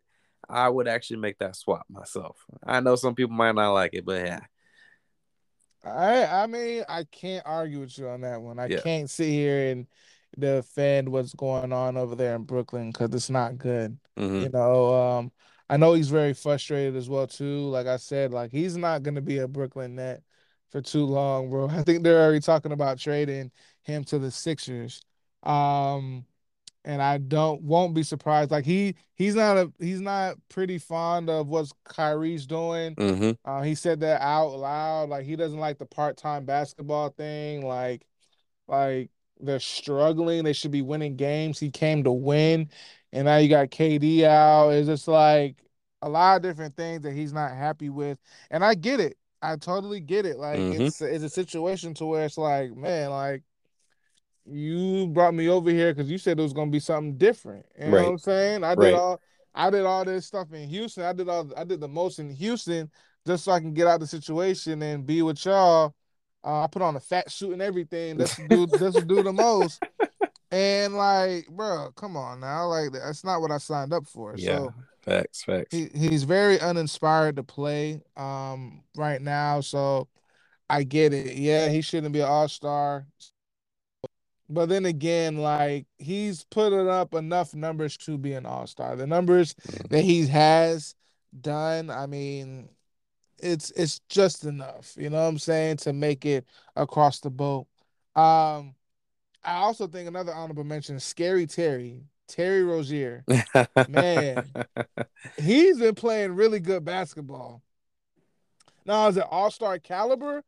[0.49, 2.37] I would actually make that swap myself.
[2.65, 4.39] I know some people might not like it, but yeah,
[5.83, 8.59] I I mean I can't argue with you on that one.
[8.59, 8.81] I Yeah.
[8.81, 9.87] can't sit here and
[10.37, 13.97] defend what's going on over there in Brooklyn because it's not good.
[14.17, 15.31] hmm You know, um,
[15.69, 17.67] I know he's very frustrated as well too.
[17.69, 20.23] Like I said, like he's not gonna be a Brooklyn net
[20.71, 21.69] for too long, bro.
[21.69, 23.51] I think they're already talking about trading
[23.83, 25.01] him to the Sixers.
[25.43, 26.25] Um,
[26.87, 28.51] and I don't won't be surprised.
[28.51, 32.97] Like he he's not a he's not pretty fond of what Kyrie's doing.
[32.97, 35.09] hmm Uh, he said that out loud.
[35.09, 37.65] Like he doesn't like the part-time basketball thing.
[37.67, 38.07] Like,
[38.67, 39.09] like
[39.39, 40.43] they're struggling.
[40.43, 41.59] They should be winning games.
[41.59, 42.69] He came to win,
[43.11, 44.69] and now you got KD out.
[44.71, 45.57] It's just like
[46.01, 48.19] a lot of different things that he's not happy with.
[48.51, 49.17] And I get it.
[49.41, 50.37] I totally get it.
[50.37, 50.79] Like Mhm.
[50.79, 53.43] it's it's a situation to where it's like, man, like
[54.49, 57.65] you brought me over here because you said it was gonna be something different.
[57.79, 58.63] You know what I'm saying?
[58.63, 58.93] I did Right.
[58.93, 59.21] all
[59.53, 61.03] I did all this stuff in Houston.
[61.03, 62.89] I did all I did the most in Houston
[63.25, 65.93] just so I can get out the situation and be with y'all.
[66.43, 68.17] Uh, I put on a fat suit and everything.
[68.17, 69.81] That's do that's do the most.
[70.49, 72.67] And like, bro, come on now.
[72.67, 74.37] Like that's not what I signed up for.
[74.37, 75.75] yeah, So facts, facts.
[75.75, 79.59] he, he's very uninspired to play um right now.
[79.59, 80.07] So
[80.69, 81.35] I get it.
[81.35, 83.05] Yeah, he shouldn't be an all-star.
[84.49, 88.95] But then again, like he's putting up enough numbers to be an all star.
[88.95, 89.89] The numbers Mm.
[89.89, 90.95] that he has
[91.41, 92.69] done, I mean,
[93.39, 94.95] it's it's just enough.
[94.97, 96.45] You know what I'm saying to make it
[96.75, 97.67] across the boat.
[98.15, 98.73] Um,
[99.43, 103.25] I also think another honorable mention, Scary Terry, Terry Rozier.
[103.87, 104.49] Man.
[105.37, 107.61] He's been playing really good basketball.
[108.85, 110.43] Now, is it all star caliber?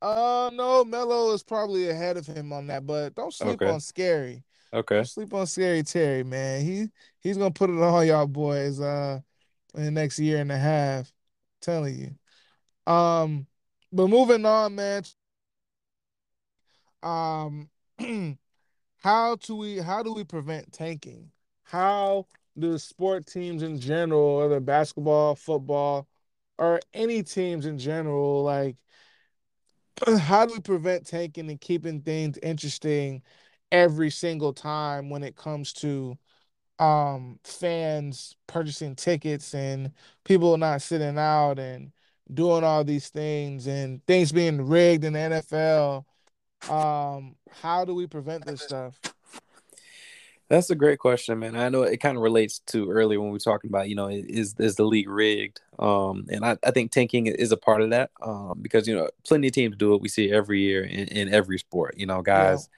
[0.00, 3.70] Uh, no, Melo is probably ahead of him on that, but don't sleep Okay.
[3.70, 4.44] on Scary.
[4.72, 4.96] okay.
[4.96, 6.64] Don't sleep on Scary Terry, man.
[6.64, 6.88] He
[7.20, 9.20] he's gonna put it on y'all boys uh
[9.74, 11.12] in the next year and a half.
[11.60, 12.92] telling you.
[12.92, 13.46] Um,
[13.92, 15.02] but moving on, man.
[17.02, 17.68] Um,
[18.98, 21.30] how do we how do we prevent tanking?
[21.64, 22.26] How
[22.58, 26.08] do sport teams in general, whether basketball, football,
[26.58, 28.76] or any teams in general, like
[30.18, 33.22] how do we prevent tanking and keeping things interesting
[33.70, 36.16] every single time when it comes to
[36.78, 39.90] um fans purchasing tickets and
[40.24, 41.92] people not sitting out and
[42.32, 46.06] doing all these things and things being rigged in the NFL?
[46.68, 49.00] Um, how do we prevent this stuff?
[50.48, 51.56] That's a great question, man.
[51.56, 54.08] I know it kind of relates to earlier when we were talking about, you know,
[54.08, 55.60] is is the league rigged?
[55.78, 58.10] Um, and I, I think tanking is a part of that.
[58.22, 60.00] Um, because you know, plenty of teams do it.
[60.00, 61.96] We see it every year in, in every sport.
[61.98, 62.68] You know, guys,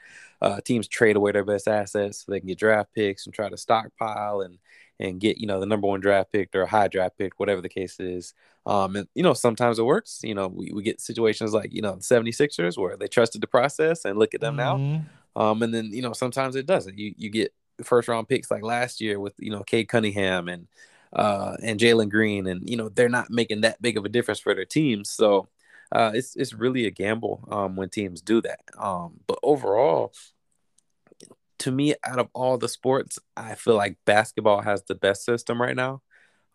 [0.42, 3.48] uh, teams trade away their best assets so they can get draft picks and try
[3.48, 4.58] to stockpile and
[4.98, 7.60] and get you know the number one draft pick or a high draft pick, whatever
[7.60, 8.34] the case is.
[8.66, 10.20] Um, and you know, sometimes it works.
[10.24, 13.46] You know, we, we get situations like you know the 76ers where they trusted the
[13.46, 14.76] process and look at them now.
[14.76, 15.04] Mhm.
[15.36, 16.98] Um, and then you know sometimes it doesn't.
[16.98, 17.52] You you get
[17.85, 20.68] first round picks like last year with you know Cade Cunningham and
[21.12, 24.41] uh and Jalen Green, and you know they're not making that big of a difference
[24.41, 25.11] for their teams.
[25.11, 25.49] So
[25.93, 28.61] uh, it's it's really a gamble um when teams do that.
[28.78, 30.12] Um, but overall,
[31.59, 35.61] to me, out of all the sports, I feel like basketball has the best system
[35.61, 36.03] right now.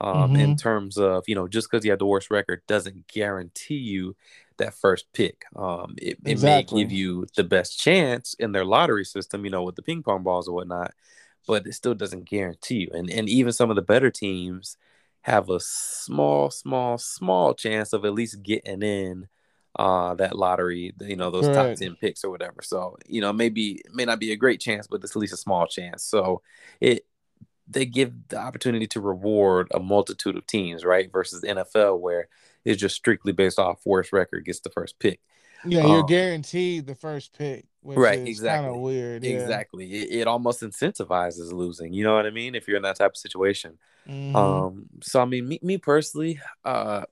[0.01, 0.57] Um, in Mhm.
[0.57, 4.15] terms of you know, just because you have the worst record doesn't guarantee you
[4.57, 5.43] that first pick.
[5.55, 9.63] Um, it, it may give you the best chance in their lottery system, you know,
[9.63, 10.93] with the ping pong balls or whatnot,
[11.47, 12.89] but it still doesn't guarantee you.
[12.93, 14.77] And and even some of the better teams
[15.21, 19.27] have a small, small, small chance of at least getting in
[19.77, 21.79] uh that lottery, you know, those top Correct.
[21.79, 22.61] 10 picks or whatever.
[22.61, 25.37] So, you know, maybe may not be a great chance, but it's at least a
[25.37, 26.03] small chance.
[26.03, 26.41] So
[26.79, 27.05] it
[27.67, 31.11] they give the opportunity to reward a multitude of teams, right?
[31.11, 32.27] Versus the NFL where
[32.65, 35.19] it's just strictly based off worst record gets the first pick.
[35.67, 38.77] Yeah, you're Um, guaranteed the first pick, which Right, is kind exactly.
[38.77, 39.23] of weird.
[39.23, 39.29] Yeah.
[39.31, 39.93] Exactly.
[39.93, 41.93] It, it almost incentivizes losing.
[41.93, 42.55] You know what I mean?
[42.55, 43.77] If you're in that type of situation.
[44.07, 44.35] Mhm.
[44.35, 47.05] Um, so I mean, me, me personally, uh,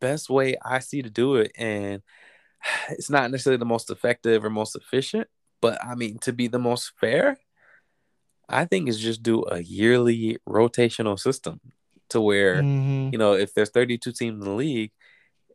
[0.00, 2.02] best way I see to do it, and
[2.90, 5.28] it's not necessarily the most effective or most efficient,
[5.60, 7.38] but I mean, to be the most fair,
[8.48, 11.60] I think is just do a yearly rotational system
[12.12, 13.12] to where, Mhm.
[13.12, 14.92] you know, if there's 32 teams in the league,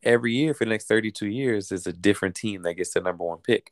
[0.04, 3.24] every year for the next 32 years is a different team that gets the number
[3.24, 3.72] one pick.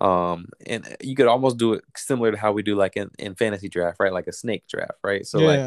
[0.00, 3.34] Um, and you could almost do it similar to how we do like in, in
[3.34, 4.12] fantasy draft, right?
[4.12, 5.26] Like a snake draft, right?
[5.26, 5.58] So like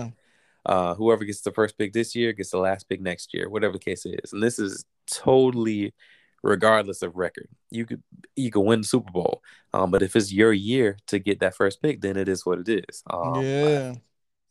[0.65, 3.73] uh, whoever gets the first pick this year gets the last pick next year, whatever
[3.73, 4.31] the case is.
[4.33, 5.93] And this is totally
[6.41, 7.49] regardless of record.
[7.69, 8.01] You could
[8.35, 9.41] you could win the Super Bowl,
[9.73, 12.59] um, but if it's your year to get that first pick, then it is what
[12.59, 13.03] it is.
[13.09, 13.93] Um, yeah.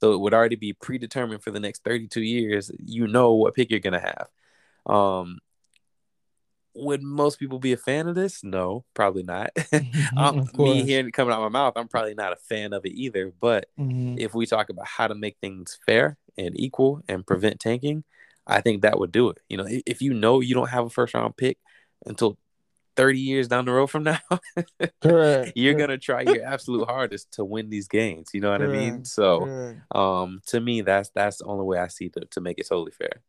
[0.02, 2.72] So it would already be predetermined for the next 32 years.
[2.84, 4.28] You know what pick you're gonna have.
[4.92, 5.38] Um,
[6.74, 8.42] would most people be a fan of this?
[8.42, 9.50] No, probably not.
[10.16, 12.84] um, me hearing it coming out of my mouth, I'm probably not a fan of
[12.84, 13.32] it either.
[13.40, 14.18] But Mhm.
[14.18, 18.02] if we talk about how to make things fair and equal and prevent tanking,
[18.44, 19.38] I think that would do it.
[19.48, 21.58] You know, if, if you know you don't have a first round pick
[22.06, 22.38] until
[22.96, 24.18] 30 years down the road from now,
[25.02, 25.54] Correct.
[25.54, 28.30] you're gonna try your absolute hardest to win these games.
[28.34, 29.04] You know what I mean?
[29.04, 29.80] So, Correct.
[29.94, 32.92] um, to me, that's that's the only way I see to to make it totally
[32.92, 33.22] fair.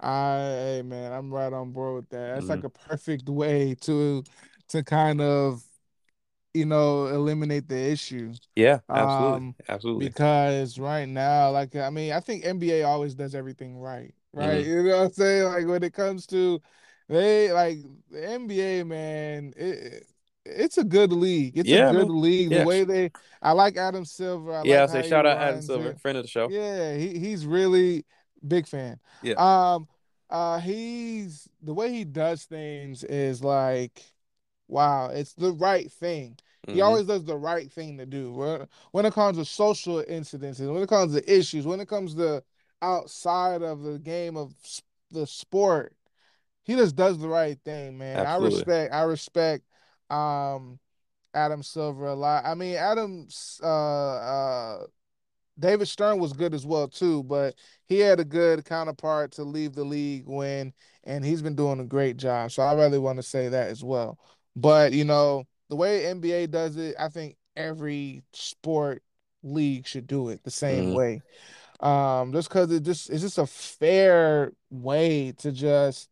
[0.00, 2.34] I, hey man, I'm right on board with that.
[2.34, 2.48] That's Mhm.
[2.48, 4.24] like a perfect way to
[4.68, 5.62] to kind of,
[6.54, 8.34] you know, eliminate the issue.
[8.56, 10.08] Yeah, absolutely, Um, absolutely.
[10.08, 14.64] because right now, like I mean, I think NBA always does everything right, right?
[14.64, 14.66] Mhm.
[14.66, 15.44] You know what I'm saying?
[15.46, 16.60] Like when it comes to
[17.12, 17.78] they like
[18.10, 20.06] the NBA, man, it
[20.44, 21.56] it's a good league.
[21.56, 22.16] It's Yeah, a good man.
[22.20, 22.50] league.
[22.50, 22.64] The Yeah.
[22.64, 23.10] way they,
[23.40, 24.52] I like Adam Silver.
[24.52, 25.98] I Yeah, like say shout out Adam Silver, it.
[26.00, 26.48] friend of the show.
[26.48, 28.04] Yeah, he he's really
[28.46, 28.98] big fan.
[29.22, 29.34] Yeah.
[29.36, 29.88] Um,
[30.30, 34.02] uh, he's the way he does things is like,
[34.68, 36.38] wow, it's the right thing.
[36.72, 36.82] He Mhm.
[36.82, 38.32] always does the right thing to do.
[38.32, 42.14] When when it comes to social incidences, when it comes to issues, when it comes
[42.16, 42.42] to
[42.80, 44.54] outside of the game of
[45.10, 45.94] the sport,
[46.64, 48.26] he just does the right thing, man.
[48.26, 48.92] I respect.
[48.92, 49.64] I respect.
[50.10, 50.78] Um,
[51.34, 52.44] Adam Silver a lot.
[52.44, 53.28] I mean, Adam
[53.62, 54.84] uh uh
[55.58, 57.54] David Stern was good as well too, but
[57.86, 60.72] he had a good counterpart to leave the league when,
[61.04, 62.50] and he's been doing a great job.
[62.50, 64.18] So I really want to say that as well.
[64.56, 69.02] But you know, the way NBA does it, I think every sport
[69.42, 70.96] league should do it the same mm-hmm.
[70.96, 71.22] way.
[71.80, 76.08] Um, just because it just it's just a fair way to just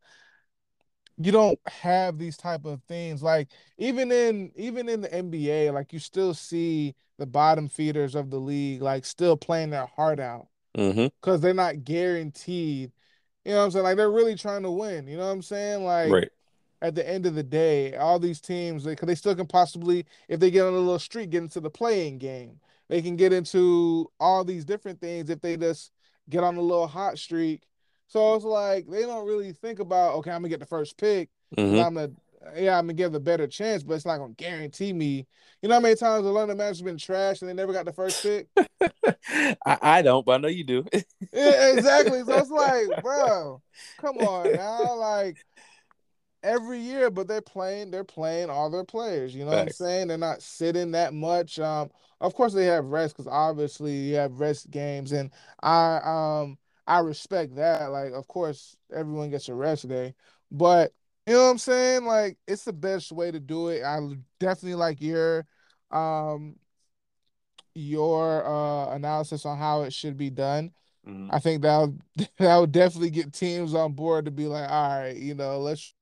[1.22, 5.92] you don't have these type of things like even in even in the NBA like
[5.92, 10.48] you still see the bottom feeders of the league like still playing their heart out
[10.72, 11.36] because mm-hmm.
[11.40, 12.90] they're not guaranteed
[13.44, 15.42] you know what I'm saying like they're really trying to win you know what I'm
[15.42, 16.30] saying like right.
[16.80, 20.06] at the end of the day all these teams because they, they still can possibly
[20.28, 22.58] if they get on a little streak get into the play-in game
[22.88, 25.92] they can get into all these different things if they just
[26.30, 27.62] get on a little hot streak
[28.10, 31.28] so it's like they don't really think about okay, I'm gonna get the first pick.
[31.56, 31.78] Mm-hmm.
[31.78, 32.10] I'm gonna
[32.56, 35.28] yeah, I'm gonna give a better chance, but it's not gonna guarantee me.
[35.62, 37.92] You know how many times the Orlando Magic been trashed and they never got the
[37.92, 38.48] first pick?
[39.64, 40.84] I, I, don't, but I know you do.
[41.32, 42.24] yeah, exactly.
[42.24, 43.62] So it's like, bro,
[43.98, 44.96] come on now.
[44.96, 45.36] Like
[46.42, 49.36] every year, but they're playing, they're playing all their players.
[49.36, 49.78] You know Thanks.
[49.78, 50.08] what I'm saying?
[50.08, 51.60] They're not sitting that much.
[51.60, 51.90] Um,
[52.20, 55.30] of course they have rest because obviously you have rest games, and
[55.62, 56.58] I um
[56.90, 57.92] I respect that.
[57.92, 60.12] Like, of course, everyone gets a rest day,
[60.50, 60.92] but
[61.24, 62.04] you know what I'm saying?
[62.04, 63.84] Like, it's the best way to do it.
[63.84, 64.00] I
[64.40, 65.46] definitely like your
[65.92, 66.56] um
[67.74, 70.72] your uh analysis on how it should be done.
[71.06, 71.28] Mm-hmm.
[71.32, 71.96] I think that
[72.38, 75.94] that would definitely get teams on board to be like, all right, you know, let's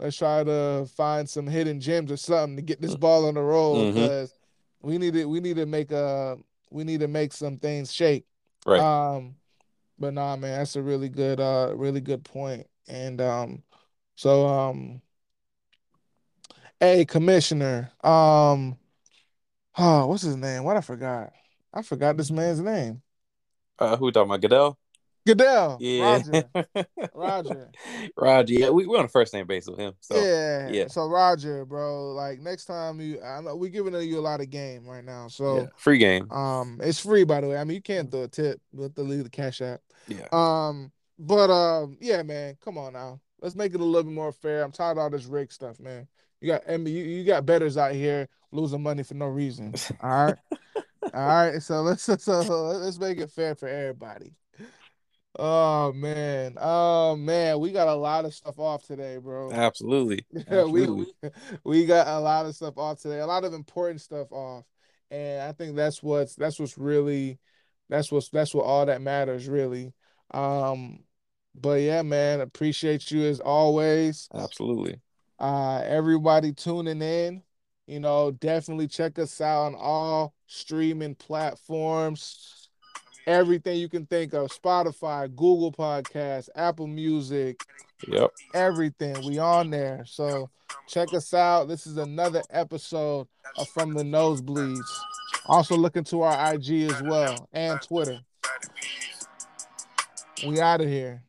[0.00, 3.00] let's try to find some hidden gems or something to get this mm.
[3.00, 4.88] ball on the roll because mm-hmm.
[4.88, 6.38] we need to we need to make a
[6.70, 8.24] we need to make some things shake.
[8.66, 8.80] Right.
[8.80, 9.36] Um,
[9.98, 12.66] but nah, man, that's a really good, uh, really good point.
[12.88, 13.62] And um,
[14.16, 15.02] so um,
[16.80, 18.78] hey, commissioner, um,
[19.78, 20.64] oh, what's his name?
[20.64, 21.32] What I forgot?
[21.72, 23.02] I forgot this man's name.
[23.78, 24.78] Uh, who talking about Goodell?
[25.26, 25.76] Goodell.
[25.80, 26.04] Yeah.
[26.04, 26.44] Roger.
[27.14, 27.70] Roger.
[28.16, 28.54] Roger.
[28.54, 29.92] Yeah, we, we're on the first name base with him.
[30.00, 30.68] So yeah.
[30.70, 30.86] Yeah.
[30.86, 34.50] So Roger, bro, like next time you I know we're giving you a lot of
[34.50, 35.26] game right now.
[35.26, 35.66] So yeah.
[35.76, 36.30] free game.
[36.30, 37.56] Um it's free by the way.
[37.56, 39.80] I mean you can't throw a tip with the leave the cash app.
[40.06, 40.28] Yeah.
[40.30, 43.20] Um but um yeah, man, come on now.
[43.40, 44.62] Let's make it a little bit more fair.
[44.62, 46.06] I'm tired of all this rig stuff, man.
[46.40, 49.74] You got I mean, you, you got bettors out here losing money for no reason.
[50.00, 50.36] All right.
[51.14, 51.60] all right.
[51.60, 54.36] So let's so let's make it fair for everybody.
[55.38, 59.52] Oh man, oh man, we got a lot of stuff off today, bro.
[59.52, 61.06] Absolutely, Absolutely.
[61.22, 61.30] we
[61.64, 64.64] we got a lot of stuff off today, a lot of important stuff off,
[65.10, 67.38] and I think that's what's that's what's really,
[67.90, 69.92] that's what's that's what all that matters really.
[70.32, 71.00] Um,
[71.54, 74.28] but yeah, man, appreciate you as always.
[74.34, 75.00] Absolutely.
[75.38, 77.42] Uh, everybody tuning in,
[77.86, 82.65] you know, definitely check us out on all streaming platforms
[83.26, 87.60] everything you can think of Spotify, Google Podcasts, Apple Music.
[88.06, 88.30] Yep.
[88.54, 89.26] Everything.
[89.26, 90.04] We on there.
[90.06, 90.50] So
[90.88, 91.68] check us out.
[91.68, 94.88] This is another episode of From the Nosebleeds.
[95.46, 98.20] Also look into our IG as well and Twitter.
[100.46, 101.22] We out of here.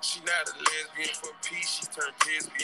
[0.00, 1.68] She not a lesbian for peace.
[1.68, 2.50] She turned lesbian.
[2.50, 2.63] Push